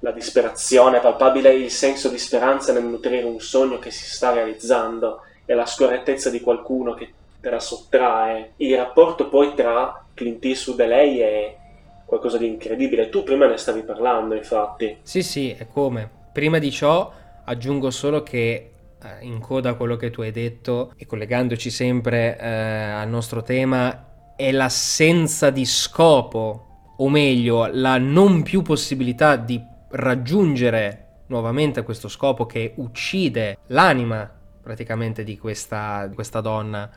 la 0.00 0.10
disperazione, 0.10 0.98
è 0.98 1.00
palpabile 1.00 1.52
il 1.54 1.70
senso 1.70 2.08
di 2.08 2.18
speranza 2.18 2.72
nel 2.72 2.84
nutrire 2.84 3.24
un 3.24 3.40
sogno 3.40 3.78
che 3.78 3.90
si 3.90 4.04
sta 4.04 4.32
realizzando 4.32 5.20
e 5.44 5.54
la 5.54 5.66
scorrettezza 5.66 6.28
di 6.28 6.40
qualcuno 6.40 6.94
che 6.94 7.12
te 7.40 7.50
la 7.50 7.60
sottrae. 7.60 8.52
Il 8.56 8.76
rapporto 8.76 9.28
poi 9.28 9.54
tra 9.54 10.04
Clint 10.14 10.44
Eastwood 10.44 10.80
e 10.80 10.86
lei 10.86 11.20
è 11.20 11.56
qualcosa 12.04 12.36
di 12.36 12.46
incredibile. 12.46 13.08
Tu 13.08 13.22
prima 13.22 13.46
ne 13.46 13.56
stavi 13.56 13.82
parlando, 13.82 14.34
infatti. 14.34 14.98
Sì, 15.02 15.22
sì, 15.22 15.54
è 15.56 15.66
come. 15.66 16.08
Prima 16.32 16.58
di 16.58 16.70
ciò 16.70 17.10
aggiungo 17.44 17.90
solo 17.90 18.22
che 18.22 18.71
in 19.20 19.40
coda 19.40 19.70
a 19.70 19.74
quello 19.74 19.96
che 19.96 20.10
tu 20.10 20.20
hai 20.20 20.30
detto 20.30 20.92
e 20.96 21.06
collegandoci 21.06 21.70
sempre 21.70 22.38
eh, 22.38 22.46
al 22.48 23.08
nostro 23.08 23.42
tema 23.42 24.34
è 24.36 24.50
l'assenza 24.52 25.50
di 25.50 25.64
scopo 25.64 26.94
o 26.96 27.08
meglio 27.08 27.66
la 27.66 27.98
non 27.98 28.42
più 28.42 28.62
possibilità 28.62 29.36
di 29.36 29.60
raggiungere 29.90 31.24
nuovamente 31.26 31.82
questo 31.82 32.08
scopo 32.08 32.46
che 32.46 32.74
uccide 32.76 33.58
l'anima 33.68 34.30
praticamente 34.62 35.24
di 35.24 35.36
questa, 35.38 36.06
di 36.06 36.14
questa 36.14 36.40
donna 36.40 36.90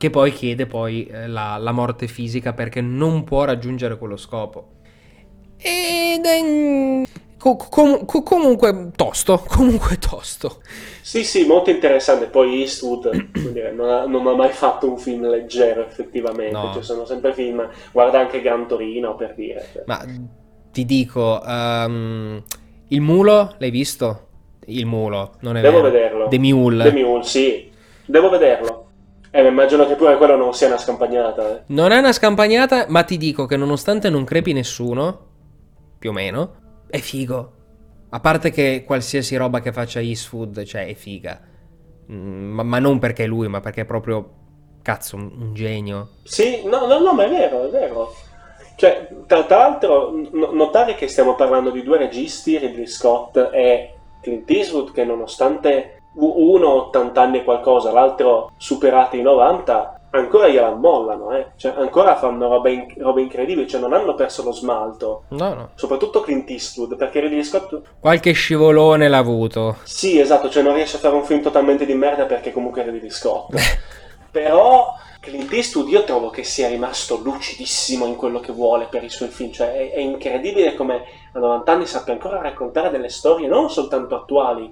che 0.00 0.08
poi 0.08 0.32
chiede 0.32 0.66
poi 0.66 1.04
eh, 1.04 1.26
la, 1.26 1.58
la 1.58 1.72
morte 1.72 2.06
fisica 2.06 2.54
perché 2.54 2.80
non 2.80 3.22
può 3.22 3.44
raggiungere 3.44 3.98
quello 3.98 4.16
scopo. 4.16 4.76
Ed 5.58 6.24
è 6.24 7.02
Com- 7.40 7.56
com- 7.70 8.04
comunque 8.04 8.90
tosto, 8.94 9.42
comunque 9.48 9.96
tosto. 9.96 10.60
Sì, 11.00 11.24
sì, 11.24 11.46
molto 11.46 11.70
interessante. 11.70 12.26
Poi 12.26 12.60
Eastwood 12.60 13.10
dire, 13.50 13.72
non, 13.72 13.88
ha, 13.88 14.04
non, 14.04 14.26
ha, 14.26 14.34
mai 14.34 14.50
fatto 14.50 14.86
un 14.86 14.98
film 14.98 15.26
leggero, 15.26 15.80
effettivamente. 15.86 16.52
No. 16.52 16.70
Cioè, 16.74 16.82
sono 16.82 17.06
sempre 17.06 17.32
film. 17.32 17.66
Guarda 17.92 18.20
anche 18.20 18.42
Gran 18.42 18.68
Torino 18.68 19.16
per 19.16 19.34
dire. 19.34 19.66
Cioè. 19.72 19.84
Ma 19.86 20.04
ti 20.70 20.84
dico, 20.84 21.40
um, 21.42 22.42
il 22.88 23.00
mulo 23.00 23.54
l'hai 23.56 23.70
visto? 23.70 24.26
Il 24.66 24.84
mulo, 24.84 25.32
non 25.40 25.56
è 25.56 25.62
Devo 25.62 25.80
vero. 25.80 25.90
vederlo. 25.90 26.28
The 26.28 26.38
Mule. 26.38 26.90
The 26.90 27.02
Mule, 27.02 27.22
sì. 27.22 27.70
Devo 28.04 28.28
vederlo. 28.28 28.88
Eh, 29.30 29.46
immagino 29.46 29.86
che 29.86 29.94
pure 29.94 30.16
quello 30.16 30.36
non 30.36 30.52
sia 30.52 30.66
una 30.66 30.76
scampagnata. 30.76 31.56
Eh. 31.56 31.62
Non 31.66 31.92
è 31.92 31.98
una 31.98 32.12
scampagnata, 32.12 32.86
ma 32.88 33.02
ti 33.04 33.16
dico 33.16 33.46
che 33.46 33.56
nonostante 33.56 34.10
non 34.10 34.24
crepi 34.24 34.52
nessuno, 34.52 35.26
più 35.98 36.10
o 36.10 36.12
meno, 36.12 36.54
è 36.90 36.98
figo. 36.98 37.52
A 38.10 38.20
parte 38.20 38.50
che 38.50 38.82
qualsiasi 38.84 39.36
roba 39.36 39.60
che 39.60 39.72
faccia 39.72 40.00
Eastwood, 40.00 40.64
cioè, 40.64 40.86
è 40.86 40.94
figa. 40.94 41.40
Mm, 42.10 42.52
ma, 42.52 42.62
ma, 42.64 42.78
non 42.78 42.98
perché 42.98 43.24
è 43.24 43.26
lui, 43.26 43.48
ma 43.48 43.60
perché 43.60 43.82
è 43.82 43.84
proprio, 43.84 44.30
cazzo, 44.82 45.16
un, 45.16 45.30
un 45.38 45.54
genio. 45.54 46.08
Sì, 46.24 46.62
no, 46.64 46.86
no, 46.86 46.98
no, 46.98 47.12
ma 47.12 47.24
è 47.24 47.28
vero, 47.28 47.66
è 47.66 47.70
vero. 47.70 48.12
Cioè, 48.74 49.08
tra, 49.26 49.44
tra 49.44 49.58
l'altro, 49.58 50.10
n- 50.12 50.50
notare 50.52 50.94
che 50.94 51.06
stiamo 51.06 51.34
parlando 51.36 51.70
di 51.70 51.82
due 51.82 51.98
registi, 51.98 52.58
Ridley 52.58 52.86
Scott 52.86 53.36
e 53.52 53.94
Clint 54.20 54.50
Eastwood, 54.50 54.92
che 54.92 55.04
nonostante 55.04 56.02
uno 56.14 56.86
80 56.86 57.20
anni 57.20 57.38
e 57.38 57.44
qualcosa, 57.44 57.92
l'altro 57.92 58.50
superati 58.56 59.18
i 59.18 59.22
90, 59.22 59.99
ancora 60.10 60.48
gliela 60.48 60.74
mollano, 60.74 61.32
eh. 61.32 61.52
Cioè, 61.56 61.74
ancora 61.76 62.16
fanno 62.16 62.48
robe, 62.48 62.72
in- 62.72 62.94
robe 62.98 63.20
incredibili, 63.20 63.68
cioè 63.68 63.80
non 63.80 63.92
hanno 63.92 64.14
perso 64.14 64.42
lo 64.42 64.52
smalto. 64.52 65.24
No, 65.28 65.54
no. 65.54 65.70
Soprattutto 65.74 66.20
Clint 66.20 66.48
Eastwood, 66.50 66.96
perché 66.96 67.20
Ridley 67.20 67.44
Scott... 67.44 67.80
Qualche 68.00 68.32
scivolone 68.32 69.08
l'ha 69.08 69.18
avuto. 69.18 69.76
Sì, 69.84 70.18
esatto, 70.18 70.48
cioè 70.48 70.62
non 70.62 70.74
riesce 70.74 70.96
a 70.96 71.00
fare 71.00 71.14
un 71.14 71.24
film 71.24 71.42
totalmente 71.42 71.86
di 71.86 71.94
merda 71.94 72.24
perché 72.24 72.52
comunque 72.52 72.82
è 72.82 72.90
Ridley 72.90 73.10
Scott. 73.10 73.54
Però 74.30 74.94
Clint 75.20 75.52
Eastwood 75.52 75.88
io 75.88 76.04
trovo 76.04 76.30
che 76.30 76.44
sia 76.44 76.68
rimasto 76.68 77.20
lucidissimo 77.22 78.06
in 78.06 78.16
quello 78.16 78.40
che 78.40 78.52
vuole 78.52 78.86
per 78.86 79.04
i 79.04 79.10
suoi 79.10 79.28
film, 79.28 79.52
cioè 79.52 79.72
è, 79.72 79.92
è 79.92 80.00
incredibile 80.00 80.74
come 80.74 81.02
a 81.32 81.38
90 81.38 81.72
anni 81.72 81.86
sappia 81.86 82.12
ancora 82.12 82.40
raccontare 82.40 82.90
delle 82.90 83.08
storie 83.08 83.46
non 83.46 83.70
soltanto 83.70 84.14
attuali, 84.14 84.70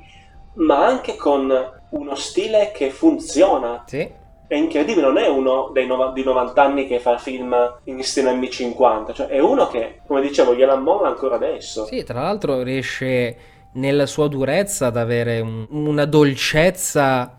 ma 0.55 0.87
anche 0.87 1.16
con 1.16 1.53
uno 1.90 2.14
stile 2.14 2.70
che 2.72 2.90
funziona. 2.90 3.85
Sì. 3.87 4.27
È 4.49 4.55
incredibile, 4.55 5.07
non 5.07 5.19
è 5.19 5.29
uno 5.29 5.71
dei 5.75 5.87
nova- 5.87 6.11
di 6.13 6.25
90 6.25 6.63
anni 6.63 6.87
che 6.87 6.99
fa 7.01 7.19
film 7.19 7.55
in 7.85 8.03
stile 8.03 8.31
anni 8.31 8.51
50, 8.51 9.13
cioè 9.13 9.27
è 9.27 9.39
uno 9.39 9.69
che, 9.69 10.01
come 10.07 10.23
dicevo, 10.23 10.55
gliela 10.55 10.75
molla 10.75 11.09
ancora 11.09 11.35
adesso. 11.35 11.85
Sì, 11.85 12.03
tra 12.03 12.23
l'altro 12.23 12.63
riesce 12.63 13.37
nella 13.75 14.07
sua 14.07 14.27
durezza 14.27 14.87
ad 14.87 14.97
avere 14.97 15.41
un- 15.41 15.67
una 15.69 16.07
dolcezza 16.07 17.39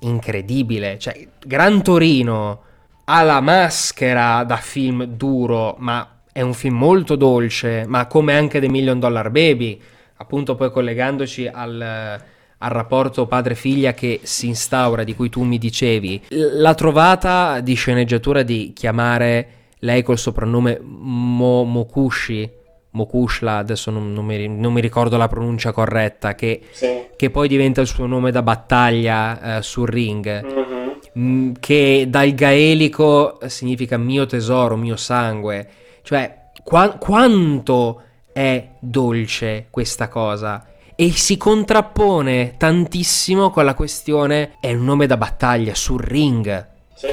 incredibile. 0.00 0.98
Cioè, 0.98 1.26
Gran 1.44 1.82
Torino 1.82 2.60
ha 3.04 3.22
la 3.22 3.40
maschera 3.40 4.44
da 4.44 4.56
film 4.56 5.04
duro, 5.04 5.74
ma 5.78 6.06
è 6.30 6.42
un 6.42 6.52
film 6.52 6.76
molto 6.76 7.16
dolce, 7.16 7.84
ma 7.86 8.06
come 8.06 8.36
anche 8.36 8.60
The 8.60 8.68
Million 8.68 8.98
Dollar 9.00 9.30
Baby, 9.30 9.80
appunto 10.16 10.54
poi 10.54 10.70
collegandoci 10.70 11.46
al, 11.50 12.20
al 12.66 12.72
rapporto 12.72 13.26
padre-figlia 13.26 13.94
che 13.94 14.20
si 14.24 14.48
instaura, 14.48 15.04
di 15.04 15.14
cui 15.14 15.28
tu 15.28 15.42
mi 15.44 15.56
dicevi. 15.56 16.22
La 16.30 16.74
trovata 16.74 17.60
di 17.60 17.74
sceneggiatura 17.74 18.42
di 18.42 18.72
chiamare 18.74 19.48
lei 19.80 20.02
col 20.02 20.18
soprannome 20.18 20.80
Mo- 20.82 21.62
Mokushi, 21.62 22.50
Mokushla, 22.90 23.58
adesso 23.58 23.90
non, 23.92 24.12
non 24.12 24.24
mi, 24.24 24.48
non 24.48 24.72
mi 24.72 24.80
ricordo 24.80 25.16
la 25.16 25.28
pronuncia 25.28 25.70
corretta, 25.70 26.34
che, 26.34 26.60
Sì. 26.72 26.86
che 27.14 27.30
poi 27.30 27.46
diventa 27.46 27.80
il 27.82 27.86
suo 27.86 28.06
nome 28.06 28.32
da 28.32 28.42
battaglia 28.42 29.58
eh, 29.58 29.62
sul 29.62 29.86
ring, 29.86 30.44
Mhm. 30.44 30.98
mm, 31.18 31.52
che 31.60 32.06
dal 32.08 32.32
gaelico 32.32 33.38
significa 33.46 33.96
mio 33.96 34.26
tesoro, 34.26 34.76
mio 34.76 34.96
sangue. 34.96 35.68
Cioè, 36.02 36.36
qua- 36.64 36.96
quanto 36.98 38.00
è 38.32 38.70
dolce 38.80 39.66
questa 39.70 40.08
cosa? 40.08 40.64
E 40.98 41.10
si 41.10 41.36
contrappone 41.36 42.54
tantissimo 42.56 43.50
con 43.50 43.66
la 43.66 43.74
questione 43.74 44.56
è 44.60 44.72
un 44.72 44.84
nome 44.84 45.06
da 45.06 45.18
battaglia 45.18 45.74
sul 45.74 46.00
ring. 46.00 46.68
Sì. 46.94 47.08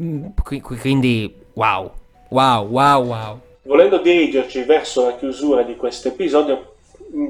Mm, 0.00 0.26
qui- 0.42 0.60
qui- 0.60 0.78
Quindi, 0.78 1.32
wow, 1.52 1.92
wow, 2.30 2.66
wow, 2.66 3.04
wow. 3.04 3.40
Volendo 3.62 3.98
dirigerci 3.98 4.64
verso 4.64 5.04
la 5.04 5.16
chiusura 5.16 5.62
di 5.62 5.76
questo 5.76 6.08
episodio, 6.08 6.74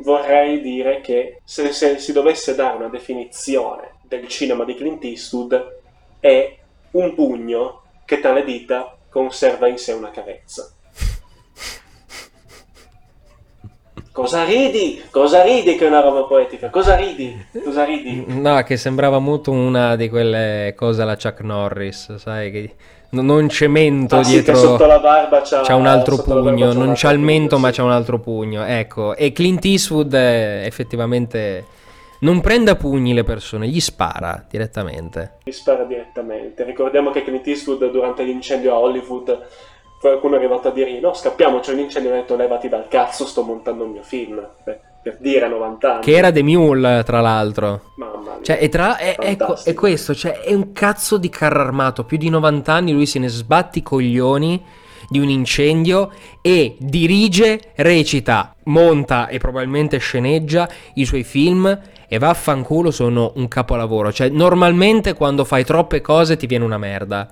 vorrei 0.02 0.62
dire 0.62 1.02
che 1.02 1.40
se, 1.44 1.70
se 1.72 1.98
si 1.98 2.12
dovesse 2.12 2.54
dare 2.54 2.78
una 2.78 2.88
definizione 2.88 3.96
del 4.08 4.26
cinema 4.28 4.64
di 4.64 4.74
Clint 4.74 5.04
Eastwood, 5.04 5.80
è 6.18 6.56
un 6.92 7.14
pugno 7.14 7.82
che 8.06 8.20
tra 8.20 8.32
le 8.32 8.44
dita 8.44 8.96
conserva 9.10 9.68
in 9.68 9.76
sé 9.76 9.92
una 9.92 10.10
carezza. 10.10 10.72
Cosa 14.12 14.44
ridi? 14.44 15.02
Cosa 15.10 15.42
ridi 15.42 15.74
che 15.74 15.86
è 15.86 15.88
una 15.88 16.00
roba 16.00 16.24
poetica? 16.24 16.68
Cosa 16.68 16.96
ridi? 16.96 17.46
Cosa 17.64 17.84
ridi? 17.84 18.22
No, 18.26 18.62
che 18.62 18.76
sembrava 18.76 19.18
molto 19.18 19.50
una 19.52 19.96
di 19.96 20.10
quelle 20.10 20.74
cose 20.76 21.00
alla 21.00 21.16
Chuck 21.16 21.40
Norris, 21.40 22.16
sai, 22.16 22.50
che 22.50 22.74
non 23.10 23.48
cemento 23.48 24.16
Ah, 24.16 24.22
sì, 24.22 24.34
che 24.36 24.42
dietro... 24.42 24.60
sotto 24.60 24.84
la 24.84 24.98
barba 24.98 25.40
c'ha, 25.40 25.62
C'ha 25.62 25.74
un 25.76 25.86
altro 25.86 26.16
la 26.16 26.22
pugno, 26.22 26.68
c'ha 26.68 26.78
non 26.78 26.92
c'ha 26.94 27.10
il 27.10 27.18
mento 27.20 27.58
ma 27.58 27.68
sì. 27.68 27.76
c'ha 27.76 27.84
un 27.84 27.90
altro 27.90 28.18
pugno, 28.18 28.64
ecco. 28.64 29.16
E 29.16 29.32
Clint 29.32 29.64
Eastwood 29.64 30.12
eh, 30.12 30.66
effettivamente 30.66 31.64
non 32.20 32.40
prende 32.42 32.70
a 32.70 32.76
pugni 32.76 33.14
le 33.14 33.24
persone, 33.24 33.66
gli 33.66 33.80
spara 33.80 34.44
direttamente. 34.48 35.38
Gli 35.42 35.50
spara 35.52 35.84
direttamente. 35.84 36.64
Ricordiamo 36.64 37.10
che 37.10 37.24
Clint 37.24 37.46
Eastwood 37.46 37.90
durante 37.90 38.22
l'incendio 38.24 38.74
a 38.74 38.78
Hollywood 38.78 39.46
qualcuno 40.02 40.34
è 40.34 40.38
arrivato 40.38 40.68
a 40.68 40.70
dire 40.72 40.98
no 40.98 41.14
scappiamo 41.14 41.60
c'è 41.60 41.72
un 41.72 41.78
incendio 41.78 42.10
e 42.10 42.14
ha 42.14 42.20
detto 42.20 42.34
levati 42.34 42.68
dal 42.68 42.88
cazzo 42.88 43.24
sto 43.24 43.42
montando 43.42 43.84
un 43.84 43.92
mio 43.92 44.02
film 44.02 44.44
per, 44.64 44.80
per 45.00 45.16
dire 45.20 45.44
a 45.44 45.48
90 45.48 45.92
anni 45.92 46.02
Che 46.02 46.16
era 46.16 46.32
The 46.32 46.42
Mule, 46.42 47.02
tra 47.04 47.20
l'altro. 47.20 47.92
mamma 47.96 48.32
mia 48.34 48.42
Cioè, 48.42 48.58
e 48.60 48.68
tra, 48.68 48.96
è, 48.96 49.14
ecco, 49.18 49.56
è 49.62 49.74
questo, 49.74 50.12
cioè, 50.12 50.40
è 50.40 50.52
un 50.52 50.72
cazzo 50.72 51.18
di 51.18 51.28
carro 51.28 51.60
armato, 51.60 52.04
più 52.04 52.16
di 52.16 52.28
90 52.28 52.72
anni 52.72 52.92
lui 52.92 53.06
se 53.06 53.20
ne 53.20 53.28
sbatti 53.28 53.78
i 53.78 53.82
coglioni 53.82 54.62
di 55.08 55.20
un 55.20 55.28
incendio 55.28 56.10
e 56.40 56.76
dirige, 56.78 57.60
recita, 57.76 58.54
monta 58.64 59.28
e 59.28 59.38
probabilmente 59.38 59.98
sceneggia 59.98 60.68
i 60.94 61.04
suoi 61.04 61.22
film 61.22 61.80
e 62.08 62.18
vaffanculo 62.18 62.90
sono 62.90 63.32
un 63.36 63.46
capolavoro. 63.46 64.10
Cioè, 64.12 64.30
normalmente 64.30 65.12
quando 65.14 65.44
fai 65.44 65.64
troppe 65.64 66.00
cose 66.00 66.36
ti 66.36 66.46
viene 66.46 66.64
una 66.64 66.78
merda. 66.78 67.28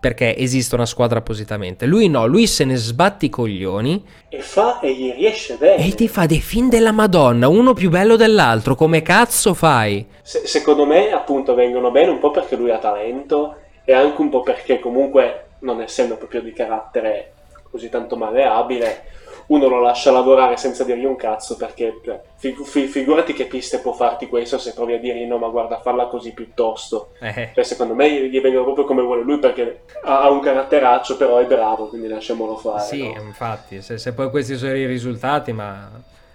Perché 0.00 0.36
esiste 0.36 0.74
una 0.76 0.86
squadra 0.86 1.18
appositamente. 1.18 1.86
Lui 1.86 2.08
no, 2.08 2.26
lui 2.26 2.46
se 2.46 2.64
ne 2.64 2.76
sbatti 2.76 3.26
i 3.26 3.30
coglioni 3.30 4.04
e 4.28 4.40
fa 4.40 4.78
e 4.78 4.94
gli 4.94 5.12
riesce 5.12 5.56
bene 5.56 5.84
e 5.84 5.94
ti 5.94 6.06
fa 6.06 6.26
dei 6.26 6.40
film 6.40 6.68
della 6.68 6.92
Madonna, 6.92 7.48
uno 7.48 7.74
più 7.74 7.90
bello 7.90 8.14
dell'altro. 8.14 8.76
Come 8.76 9.02
cazzo 9.02 9.54
fai? 9.54 10.06
Se- 10.22 10.46
secondo 10.46 10.86
me 10.86 11.10
appunto 11.10 11.54
vengono 11.54 11.90
bene 11.90 12.10
un 12.10 12.18
po' 12.18 12.30
perché 12.30 12.54
lui 12.54 12.70
ha 12.70 12.78
talento 12.78 13.56
e 13.84 13.92
anche 13.92 14.20
un 14.20 14.28
po' 14.28 14.42
perché 14.42 14.78
comunque 14.78 15.46
non 15.60 15.80
essendo 15.80 16.16
proprio 16.16 16.42
di 16.42 16.52
carattere 16.52 17.32
così 17.70 17.88
tanto 17.88 18.16
malleabile 18.16 19.04
uno 19.48 19.66
lo 19.68 19.80
lascia 19.80 20.10
lavorare 20.10 20.56
senza 20.56 20.84
dirgli 20.84 21.04
un 21.04 21.16
cazzo 21.16 21.56
perché 21.56 22.00
cioè, 22.04 22.20
fi- 22.36 22.54
fi- 22.64 22.86
figurati 22.86 23.32
che 23.32 23.46
piste 23.46 23.80
può 23.80 23.92
farti 23.92 24.26
questo 24.28 24.58
se 24.58 24.74
provi 24.74 24.94
a 24.94 24.98
dirgli 24.98 25.24
no 25.24 25.38
ma 25.38 25.48
guarda 25.48 25.80
falla 25.80 26.06
così 26.06 26.32
piuttosto 26.32 27.12
Eh. 27.20 27.50
Cioè, 27.54 27.64
secondo 27.64 27.94
me 27.94 28.28
gli 28.28 28.40
vengono 28.40 28.64
proprio 28.64 28.84
come 28.84 29.02
vuole 29.02 29.22
lui 29.22 29.38
perché 29.38 29.82
ha, 30.04 30.28
un 30.30 30.40
caratteraccio 30.40 31.16
però 31.16 31.38
è 31.38 31.46
bravo 31.46 31.88
quindi 31.88 32.08
lasciamolo 32.08 32.56
fare 32.56 32.82
Sì, 32.84 33.02
no? 33.12 33.22
infatti, 33.22 33.80
se, 33.80 33.96
se 33.98 34.12
poi 34.12 34.30
questi 34.30 34.56
sono 34.56 34.74
i 34.74 34.86
risultati, 34.86 35.52
ma 35.52 35.90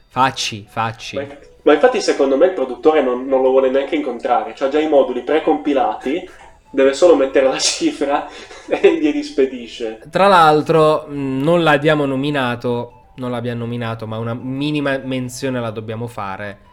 facci, 0.08 0.66
facci. 0.68 1.16
Ma, 1.18 1.26
ma 1.64 1.74
infatti 1.74 2.02
secondo 2.02 2.36
me 2.38 2.48
il 2.48 2.54
produttore 2.54 3.02
non, 3.02 3.26
non 3.26 3.42
lo 3.42 3.50
vuole 3.50 3.70
neanche 3.70 3.96
incontrare, 3.96 4.54
ha 4.58 4.68
già 4.70 4.80
i 4.80 4.90
moduli 4.90 5.22
precompilati, 5.22 6.30
deve 6.70 6.94
solo 6.94 7.16
mettere 7.16 7.46
la 7.48 7.58
cifra 7.62 8.28
e 8.68 8.98
glieli 8.98 9.24
spedisce. 9.24 10.00
Tra 10.10 10.28
l'altro, 10.28 11.06
mh, 11.08 11.42
non 11.42 11.64
l'abbiamo 11.64 12.06
nominato, 12.06 13.03
non 13.16 13.32
l'abbiamo 13.32 13.60
nominato, 13.60 14.08
ma 14.08 14.18
una 14.18 14.34
minima 14.34 14.98
menzione 14.98 15.60
la 15.60 15.72
dobbiamo 15.72 16.08
fare. 16.08 16.72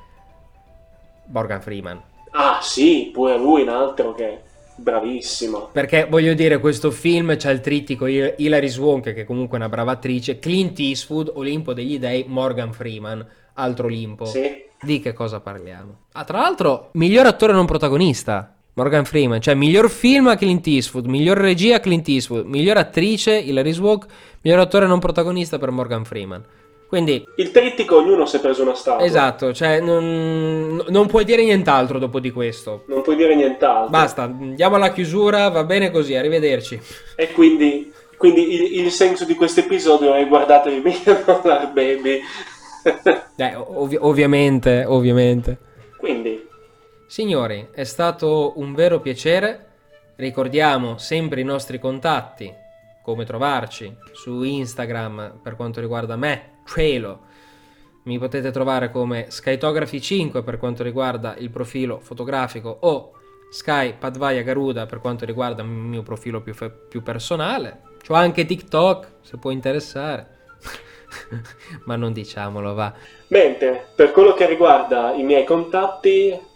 Morgan 1.26 1.60
Freeman. 1.60 2.02
Ah 2.32 2.58
sì, 2.62 3.10
pure 3.12 3.36
lui 3.36 3.62
un 3.62 3.68
altro 3.68 4.14
che 4.14 4.28
è 4.28 4.40
bravissimo. 4.76 5.68
Perché 5.72 6.06
voglio 6.08 6.34
dire, 6.34 6.58
questo 6.58 6.90
film 6.90 7.36
c'ha 7.36 7.50
il 7.50 7.60
trittico 7.60 8.06
Hil- 8.06 8.34
Hilary 8.38 8.68
Swank, 8.68 9.12
che 9.12 9.24
comunque 9.24 9.58
è 9.58 9.60
una 9.60 9.68
brava 9.68 9.92
attrice, 9.92 10.38
Clint 10.38 10.78
Eastwood, 10.78 11.32
Olimpo 11.34 11.72
degli 11.72 11.98
Dei, 11.98 12.24
Morgan 12.26 12.72
Freeman, 12.72 13.26
altro 13.54 13.86
Olimpo. 13.86 14.24
Sì, 14.24 14.64
Di 14.80 15.00
che 15.00 15.12
cosa 15.12 15.40
parliamo? 15.40 15.98
Ah, 16.12 16.24
tra 16.24 16.38
l'altro, 16.38 16.90
miglior 16.92 17.26
attore 17.26 17.52
non 17.52 17.66
protagonista. 17.66 18.54
Morgan 18.74 19.04
Freeman, 19.04 19.40
cioè 19.40 19.54
miglior 19.54 19.90
film 19.90 20.34
Clint 20.36 20.66
Eastwood, 20.66 21.06
miglior 21.06 21.36
regia 21.36 21.80
Clint 21.80 22.08
Eastwood, 22.08 22.46
miglior 22.46 22.76
attrice 22.76 23.36
Hilary 23.36 23.72
Swank, 23.72 24.06
miglior 24.42 24.60
attore 24.60 24.86
non 24.86 24.98
protagonista 25.00 25.58
per 25.58 25.70
Morgan 25.70 26.04
Freeman. 26.04 26.44
Quindi, 26.88 27.24
il 27.36 27.52
trittico 27.52 27.98
ognuno 27.98 28.26
si 28.26 28.36
è 28.36 28.40
preso 28.40 28.62
una 28.62 28.74
statua. 28.74 29.04
esatto, 29.04 29.52
cioè 29.52 29.80
non, 29.80 30.82
non 30.88 31.06
puoi 31.06 31.24
dire 31.24 31.44
nient'altro 31.44 32.00
dopo 32.00 32.18
di 32.18 32.32
questo. 32.32 32.82
Non 32.88 33.02
puoi 33.02 33.14
dire 33.14 33.36
nient'altro. 33.36 33.90
Basta, 33.90 34.22
andiamo 34.24 34.74
alla 34.74 34.90
chiusura, 34.90 35.48
va 35.50 35.62
bene 35.62 35.92
così, 35.92 36.16
arrivederci. 36.16 36.80
E 37.14 37.30
quindi, 37.30 37.92
quindi 38.16 38.54
il, 38.54 38.84
il 38.84 38.90
senso 38.90 39.24
di 39.24 39.36
questo 39.36 39.60
episodio 39.60 40.14
è 40.14 40.26
guardatevi 40.26 41.02
Dollar 41.24 41.72
Baby. 41.72 42.20
Eh, 43.36 43.54
ovvi- 43.54 43.98
ovviamente, 44.00 44.84
ovviamente. 44.84 45.58
quindi, 45.96 46.44
Signori, 47.10 47.70
è 47.72 47.82
stato 47.82 48.52
un 48.60 48.72
vero 48.72 49.00
piacere. 49.00 49.66
Ricordiamo 50.14 50.96
sempre 50.96 51.40
i 51.40 51.44
nostri 51.44 51.80
contatti, 51.80 52.54
come 53.02 53.24
trovarci 53.24 53.96
su 54.12 54.44
Instagram 54.44 55.40
per 55.42 55.56
quanto 55.56 55.80
riguarda 55.80 56.14
me, 56.14 56.60
Cielo. 56.64 57.22
Mi 58.04 58.16
potete 58.16 58.52
trovare 58.52 58.92
come 58.92 59.26
Skytography5 59.28 60.44
per 60.44 60.56
quanto 60.58 60.84
riguarda 60.84 61.34
il 61.36 61.50
profilo 61.50 61.98
fotografico 61.98 62.78
o 62.82 63.10
Sky 63.50 63.96
Padvaya 63.98 64.42
Garuda 64.42 64.86
per 64.86 65.00
quanto 65.00 65.24
riguarda 65.24 65.62
il 65.62 65.68
mio 65.68 66.04
profilo 66.04 66.40
più, 66.40 66.54
più 66.88 67.02
personale. 67.02 67.80
C'ho 68.06 68.14
anche 68.14 68.46
TikTok, 68.46 69.14
se 69.22 69.36
può 69.36 69.50
interessare. 69.50 70.38
Ma 71.86 71.96
non 71.96 72.12
diciamolo, 72.12 72.72
va. 72.72 72.94
Mentre 73.30 73.88
per 73.96 74.12
quello 74.12 74.32
che 74.32 74.46
riguarda 74.46 75.12
i 75.12 75.24
miei 75.24 75.44
contatti, 75.44 76.48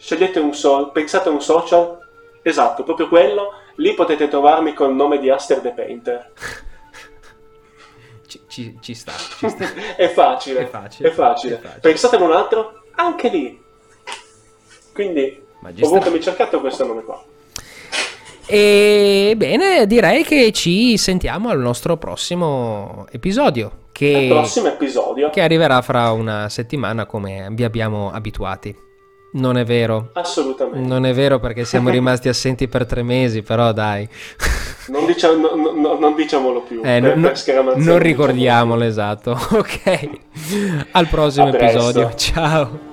scegliete 0.00 0.38
un 0.40 0.54
so- 0.54 0.90
pensate 0.90 1.28
a 1.28 1.32
un 1.32 1.42
social 1.42 1.98
Esatto, 2.42 2.84
proprio 2.84 3.06
quello. 3.08 3.52
Lì 3.76 3.92
potete 3.94 4.26
trovarmi 4.28 4.72
col 4.72 4.94
nome 4.94 5.18
di 5.18 5.28
Aster 5.28 5.60
the 5.60 5.72
Painter. 5.72 6.32
Ci, 8.26 8.40
ci, 8.48 8.78
ci 8.80 8.94
sta, 8.94 9.12
ci 9.38 9.48
sta. 9.48 9.66
è, 9.96 10.08
facile, 10.08 10.60
È 10.60 10.66
facile, 10.66 11.08
È 11.08 11.12
facile. 11.12 11.54
è 11.56 11.58
facile. 11.60 11.80
Pensate 11.80 12.16
ad 12.16 12.22
un 12.22 12.32
altro? 12.32 12.82
Anche 12.92 13.28
lì. 13.28 13.62
Quindi, 14.92 15.42
Magistrale. 15.60 15.86
ovunque 15.96 16.10
mi 16.18 16.22
cercate 16.22 16.58
questo 16.58 16.86
nome 16.86 17.02
qua. 17.02 17.22
E 18.46 19.34
bene, 19.36 19.86
direi 19.86 20.24
che 20.24 20.50
ci 20.52 20.96
sentiamo 20.96 21.50
al 21.50 21.58
nostro 21.60 21.96
prossimo 21.96 23.06
episodio. 23.10 23.88
Che, 23.92 24.26
prossimo 24.30 24.68
episodio. 24.68 25.30
che 25.30 25.40
arriverà 25.42 25.82
fra 25.82 26.10
una 26.12 26.48
settimana 26.48 27.04
come 27.06 27.48
vi 27.52 27.64
abbiamo 27.64 28.10
abituati. 28.10 28.88
Non 29.32 29.56
è 29.56 29.64
vero. 29.64 30.10
Assolutamente. 30.14 30.86
Non 30.88 31.06
è 31.06 31.12
vero 31.14 31.38
perché 31.38 31.64
siamo 31.64 31.88
rimasti 31.90 32.28
assenti 32.28 32.66
per 32.68 32.86
tre 32.86 33.02
mesi, 33.02 33.42
però 33.42 33.72
dai. 33.72 34.08
Non, 34.88 35.06
diciamo- 35.06 35.54
no- 35.54 35.72
no- 35.72 35.98
non 35.98 36.14
diciamolo 36.16 36.62
più. 36.62 36.80
Eh, 36.80 37.00
per- 37.00 37.16
no- 37.16 37.30
per 37.30 37.76
non 37.76 37.98
ricordiamolo, 37.98 38.84
esatto. 38.84 39.38
Ok. 39.52 40.08
Al 40.92 41.06
prossimo 41.08 41.48
episodio. 41.54 42.12
Ciao. 42.16 42.88